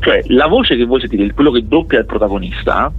Cioè, 0.00 0.22
la 0.28 0.46
voce 0.46 0.76
che 0.76 0.84
voi 0.84 1.00
sentite, 1.00 1.32
quello 1.32 1.50
che 1.50 1.66
doppia 1.66 1.98
il 1.98 2.06
protagonista, 2.06 2.90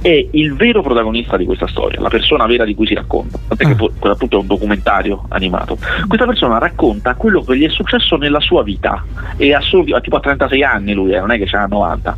è 0.00 0.26
il 0.30 0.54
vero 0.54 0.82
protagonista 0.82 1.36
di 1.36 1.44
questa 1.44 1.66
storia, 1.66 2.00
la 2.00 2.08
persona 2.08 2.46
vera 2.46 2.64
di 2.64 2.74
cui 2.74 2.86
si 2.86 2.94
racconta. 2.94 3.38
Tant'è 3.48 3.64
che 3.64 3.90
ah. 4.06 4.10
appunto 4.10 4.36
è 4.36 4.40
un 4.40 4.46
documentario 4.46 5.24
animato. 5.28 5.78
Questa 6.06 6.26
persona 6.26 6.58
racconta 6.58 7.14
quello 7.14 7.42
che 7.42 7.56
gli 7.56 7.64
è 7.64 7.70
successo 7.70 8.16
nella 8.16 8.40
sua 8.40 8.62
vita. 8.62 9.04
E 9.36 9.54
ha 9.54 9.60
solo, 9.60 10.00
tipo 10.00 10.16
a 10.16 10.20
36 10.20 10.62
anni 10.62 10.92
lui, 10.92 11.12
eh, 11.12 11.20
non 11.20 11.30
è 11.30 11.38
che 11.38 11.46
ce 11.46 11.56
n'ha 11.56 11.66
90 11.66 12.16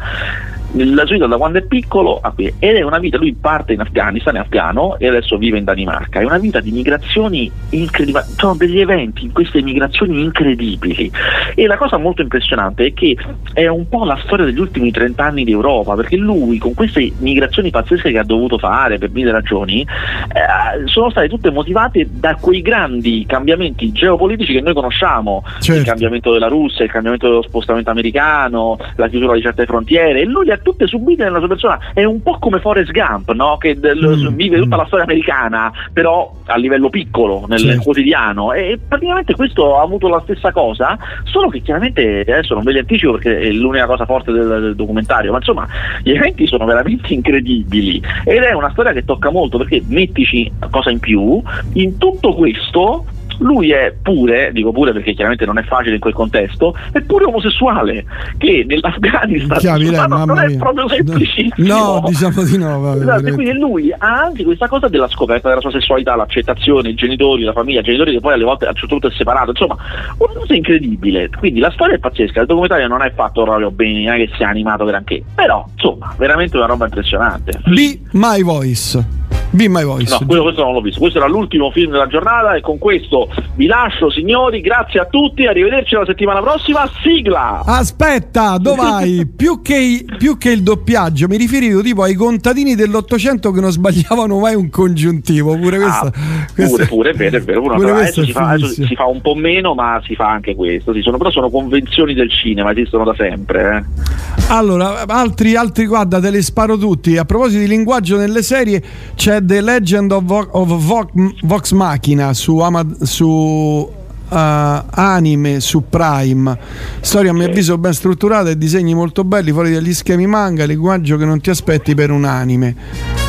la 0.74 1.04
sua 1.04 1.14
vita 1.14 1.26
da 1.26 1.36
quando 1.36 1.58
è 1.58 1.62
piccolo 1.62 2.18
a 2.20 2.32
qui 2.32 2.52
ed 2.58 2.76
è 2.76 2.82
una 2.82 2.98
vita, 2.98 3.16
lui 3.16 3.34
parte 3.34 3.72
in 3.72 3.80
Afghanistan, 3.80 4.36
è 4.36 4.38
afgano 4.40 4.98
e 4.98 5.08
adesso 5.08 5.36
vive 5.36 5.58
in 5.58 5.64
Danimarca, 5.64 6.20
è 6.20 6.24
una 6.24 6.38
vita 6.38 6.60
di 6.60 6.72
migrazioni 6.72 7.50
incredibili, 7.70 8.24
sono 8.36 8.54
degli 8.54 8.80
eventi 8.80 9.24
in 9.24 9.32
queste 9.32 9.62
migrazioni 9.62 10.20
incredibili. 10.20 11.10
E 11.54 11.66
la 11.66 11.76
cosa 11.76 11.96
molto 11.96 12.22
impressionante 12.22 12.86
è 12.86 12.92
che 12.92 13.16
è 13.52 13.66
un 13.68 13.88
po' 13.88 14.04
la 14.04 14.18
storia 14.24 14.44
degli 14.44 14.58
ultimi 14.58 14.90
30 14.90 15.22
anni 15.22 15.44
d'Europa 15.44 15.94
perché 15.94 16.16
lui 16.16 16.58
con 16.58 16.74
queste 16.74 17.12
migrazioni 17.18 17.70
pazzesche 17.70 18.10
che 18.10 18.18
ha 18.18 18.24
dovuto 18.24 18.58
fare 18.58 18.98
per 18.98 19.10
mille 19.10 19.30
ragioni 19.30 19.82
eh, 19.82 20.86
sono 20.86 21.10
state 21.10 21.28
tutte 21.28 21.50
motivate 21.50 22.08
da 22.10 22.34
quei 22.36 22.62
grandi 22.62 23.24
cambiamenti 23.26 23.92
geopolitici 23.92 24.52
che 24.52 24.60
noi 24.60 24.74
conosciamo, 24.74 25.44
certo. 25.60 25.80
il 25.80 25.86
cambiamento 25.86 26.32
della 26.32 26.48
Russia, 26.48 26.84
il 26.84 26.90
cambiamento 26.90 27.28
dello 27.28 27.42
spostamento 27.42 27.90
americano, 27.90 28.76
la 28.96 29.08
chiusura 29.08 29.34
di 29.34 29.42
certe 29.42 29.66
frontiere 29.66 30.20
e 30.20 30.24
lui 30.24 30.50
ha 30.50 30.58
tutte 30.64 30.88
subite 30.88 31.22
nella 31.22 31.38
sua 31.38 31.48
persona. 31.48 31.78
È 31.92 32.02
un 32.02 32.22
po' 32.22 32.38
come 32.40 32.58
Forrest 32.58 32.90
Gump, 32.90 33.30
no? 33.32 33.56
che 33.58 33.76
mm. 33.76 34.28
vive 34.34 34.58
tutta 34.58 34.76
la 34.76 34.86
storia 34.86 35.04
americana, 35.04 35.72
però 35.92 36.32
a 36.46 36.56
livello 36.56 36.90
piccolo, 36.90 37.44
nel 37.46 37.60
certo. 37.60 37.82
quotidiano. 37.82 38.52
E 38.52 38.78
praticamente 38.86 39.34
questo 39.34 39.78
ha 39.78 39.82
avuto 39.82 40.08
la 40.08 40.20
stessa 40.24 40.50
cosa, 40.50 40.98
solo 41.24 41.48
che 41.48 41.60
chiaramente 41.60 42.20
adesso 42.20 42.54
non 42.54 42.64
ve 42.64 42.72
li 42.72 42.78
anticipo 42.78 43.12
perché 43.12 43.38
è 43.38 43.50
l'unica 43.50 43.86
cosa 43.86 44.04
forte 44.06 44.32
del, 44.32 44.48
del 44.48 44.74
documentario, 44.74 45.30
ma 45.30 45.38
insomma 45.38 45.68
gli 46.02 46.10
eventi 46.10 46.46
sono 46.46 46.64
veramente 46.64 47.12
incredibili 47.12 48.02
ed 48.24 48.42
è 48.42 48.52
una 48.52 48.70
storia 48.70 48.92
che 48.92 49.04
tocca 49.04 49.30
molto 49.30 49.58
perché 49.58 49.82
mettici 49.86 50.50
cosa 50.70 50.90
in 50.90 50.98
più, 50.98 51.40
in 51.74 51.98
tutto 51.98 52.34
questo 52.34 53.04
lui 53.38 53.70
è 53.70 53.94
pure, 54.00 54.50
dico 54.52 54.72
pure 54.72 54.92
perché 54.92 55.12
chiaramente 55.12 55.44
non 55.46 55.58
è 55.58 55.62
facile 55.62 55.94
in 55.94 56.00
quel 56.00 56.12
contesto, 56.12 56.76
è 56.92 57.00
pure 57.00 57.24
omosessuale, 57.24 58.04
che 58.38 58.64
nell'Afghanistan 58.66 59.58
Chiavi, 59.58 59.90
lei, 59.90 60.08
non, 60.08 60.38
è 60.38 60.56
proprio 60.56 60.88
semplicissimo. 60.88 61.52
No, 61.66 62.02
diciamo 62.06 62.42
di 62.42 62.58
no. 62.58 62.80
Vabbè, 62.80 63.00
esatto, 63.00 63.34
quindi 63.34 63.52
lui 63.58 63.92
ha 63.92 64.22
anche 64.22 64.44
questa 64.44 64.68
cosa 64.68 64.88
della 64.88 65.08
scoperta 65.08 65.48
della 65.48 65.60
sua 65.60 65.70
sessualità, 65.70 66.14
l'accettazione, 66.16 66.90
i 66.90 66.94
genitori, 66.94 67.42
la 67.42 67.52
famiglia, 67.52 67.80
i 67.80 67.84
genitori 67.84 68.12
che 68.12 68.20
poi 68.20 68.34
alle 68.34 68.44
volte 68.44 68.66
a 68.66 68.68
un 68.70 68.74
certo 68.74 68.88
punto 68.88 69.08
è 69.08 69.10
separato, 69.12 69.50
insomma, 69.50 69.76
una 70.18 70.32
cosa 70.34 70.54
incredibile. 70.54 71.28
Quindi 71.30 71.60
la 71.60 71.70
storia 71.70 71.94
è 71.94 71.98
pazzesca, 71.98 72.40
il 72.40 72.46
documentario 72.46 72.88
non 72.88 73.02
è 73.02 73.12
fatto 73.12 73.42
proprio 73.42 73.70
bene, 73.70 74.04
non 74.04 74.14
è 74.14 74.26
che 74.26 74.30
sia 74.36 74.48
animato 74.48 74.84
granché, 74.84 75.22
però 75.34 75.64
insomma, 75.74 76.14
veramente 76.16 76.56
una 76.56 76.66
roba 76.66 76.84
impressionante. 76.84 77.60
Be 77.64 78.00
My 78.12 78.42
Voice. 78.42 79.43
Be 79.54 79.68
My 79.68 79.84
Voice. 79.84 80.10
No, 80.10 80.26
quello, 80.26 80.42
questo 80.42 80.64
non 80.64 80.72
l'ho 80.72 80.80
visto. 80.80 80.98
Questo 80.98 81.18
era 81.18 81.28
l'ultimo 81.28 81.70
film 81.70 81.92
della 81.92 82.08
giornata 82.08 82.54
e 82.54 82.60
con 82.60 82.78
questo 82.78 83.28
vi 83.54 83.66
lascio, 83.66 84.10
signori. 84.10 84.60
Grazie 84.60 84.98
a 84.98 85.04
tutti. 85.04 85.46
Arrivederci 85.46 85.94
la 85.94 86.04
settimana 86.04 86.40
prossima. 86.40 86.90
Sigla. 87.02 87.62
Aspetta, 87.64 88.56
dove 88.58 88.76
vai? 88.76 89.26
più, 89.34 89.62
che, 89.62 90.04
più 90.18 90.36
che 90.38 90.50
il 90.50 90.64
doppiaggio, 90.64 91.28
mi 91.28 91.36
riferivo 91.36 91.82
tipo 91.82 92.02
ai 92.02 92.14
contadini 92.14 92.74
dell'Ottocento 92.74 93.52
che 93.52 93.60
non 93.60 93.70
sbagliavano 93.70 94.40
mai 94.40 94.56
un 94.56 94.68
congiuntivo. 94.70 95.56
Pure 95.56 95.78
questo. 95.78 96.06
Ah, 96.06 96.12
pure, 96.54 96.86
pure, 96.86 97.10
è 97.10 97.14
vero, 97.14 97.36
è 97.36 97.40
vero. 97.40 97.60
Pure 97.60 97.90
adesso, 97.92 98.24
si 98.24 98.32
fa, 98.32 98.48
adesso, 98.48 98.84
si 98.84 98.94
fa, 98.96 99.06
un 99.06 99.20
po' 99.20 99.36
meno, 99.36 99.74
ma 99.74 100.02
si 100.04 100.16
fa 100.16 100.30
anche 100.30 100.56
questo. 100.56 100.92
Sì, 100.92 101.00
sono, 101.00 101.16
però 101.16 101.30
sono 101.30 101.48
convenzioni 101.48 102.12
del 102.12 102.28
cinema, 102.28 102.72
esistono 102.72 103.04
da 103.04 103.14
sempre. 103.16 103.86
Eh. 103.86 104.32
Allora, 104.48 105.04
altri, 105.06 105.54
altri, 105.54 105.86
guarda, 105.86 106.18
te 106.18 106.30
li 106.30 106.42
sparo 106.42 106.76
tutti. 106.76 107.16
A 107.16 107.24
proposito 107.24 107.60
di 107.60 107.68
linguaggio 107.68 108.16
nelle 108.16 108.42
serie, 108.42 108.82
c'è 109.14 109.42
The 109.44 109.60
Legend 109.60 110.12
of, 110.12 110.24
Vo- 110.24 110.48
of 110.52 110.68
Vox, 110.84 111.12
Vox 111.42 111.72
Machina 111.72 112.32
su, 112.32 112.58
Amad- 112.58 113.02
su 113.02 113.26
uh, 113.26 113.90
anime 114.30 115.60
su 115.60 115.84
Prime. 115.88 116.58
Storia 117.00 117.30
a 117.30 117.34
mio 117.34 117.46
avviso 117.46 117.78
ben 117.78 117.92
strutturata 117.92 118.50
e 118.50 118.58
disegni 118.58 118.94
molto 118.94 119.24
belli 119.24 119.52
fuori 119.52 119.72
dagli 119.72 119.92
schemi 119.92 120.26
manga 120.26 120.64
linguaggio 120.64 121.16
che 121.16 121.24
non 121.24 121.40
ti 121.40 121.50
aspetti 121.50 121.94
per 121.94 122.10
un 122.10 122.24
anime. 122.24 122.74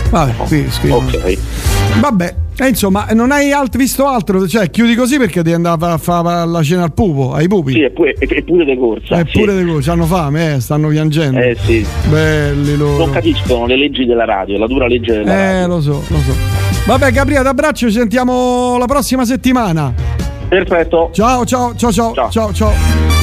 Vabbè 0.10 0.36
qui 0.48 0.68
scrivo 0.70 0.98
ok 0.98 1.75
vabbè 2.00 2.36
e 2.58 2.70
insomma, 2.70 3.08
non 3.12 3.32
hai 3.32 3.52
alt- 3.52 3.76
visto 3.76 4.08
altro? 4.08 4.48
Cioè, 4.48 4.70
chiudi 4.70 4.96
così 4.96 5.18
perché 5.18 5.42
devi 5.42 5.56
andare 5.56 5.92
a 5.92 5.98
fare 5.98 6.48
la 6.48 6.64
cena 6.64 6.84
al 6.84 6.94
pupo, 6.94 7.34
ai 7.34 7.50
pupi. 7.50 7.74
Sì, 7.74 7.82
è 7.82 7.90
pure, 7.90 8.16
è 8.18 8.42
pure 8.44 8.64
de 8.64 8.78
corsa. 8.78 9.18
È 9.18 9.26
pure 9.26 9.54
de 9.54 9.66
corsa, 9.66 9.92
hanno 9.92 10.06
fame, 10.06 10.56
eh, 10.56 10.60
stanno 10.62 10.88
piangendo. 10.88 11.38
Eh 11.38 11.58
sì. 11.60 11.86
Belli 12.10 12.78
loro. 12.78 12.98
Non 12.98 13.12
capiscono 13.12 13.66
le 13.66 13.76
leggi 13.76 14.06
della 14.06 14.24
radio, 14.24 14.58
la 14.58 14.68
dura 14.68 14.88
legge 14.88 15.18
della 15.18 15.34
eh, 15.34 15.36
radio. 15.36 15.64
Eh, 15.64 15.68
lo 15.68 15.82
so, 15.82 16.04
lo 16.08 16.18
so. 16.20 16.34
Vabbè, 16.86 17.12
Gabriele, 17.12 17.50
abbraccio, 17.50 17.88
ci 17.88 17.94
sentiamo 17.94 18.78
la 18.78 18.86
prossima 18.86 19.26
settimana. 19.26 19.94
Perfetto. 20.48 21.10
Ciao, 21.12 21.44
ciao, 21.44 21.76
ciao, 21.76 21.92
ciao, 21.92 22.14
ciao, 22.14 22.30
ciao. 22.32 22.54
ciao. 22.54 23.15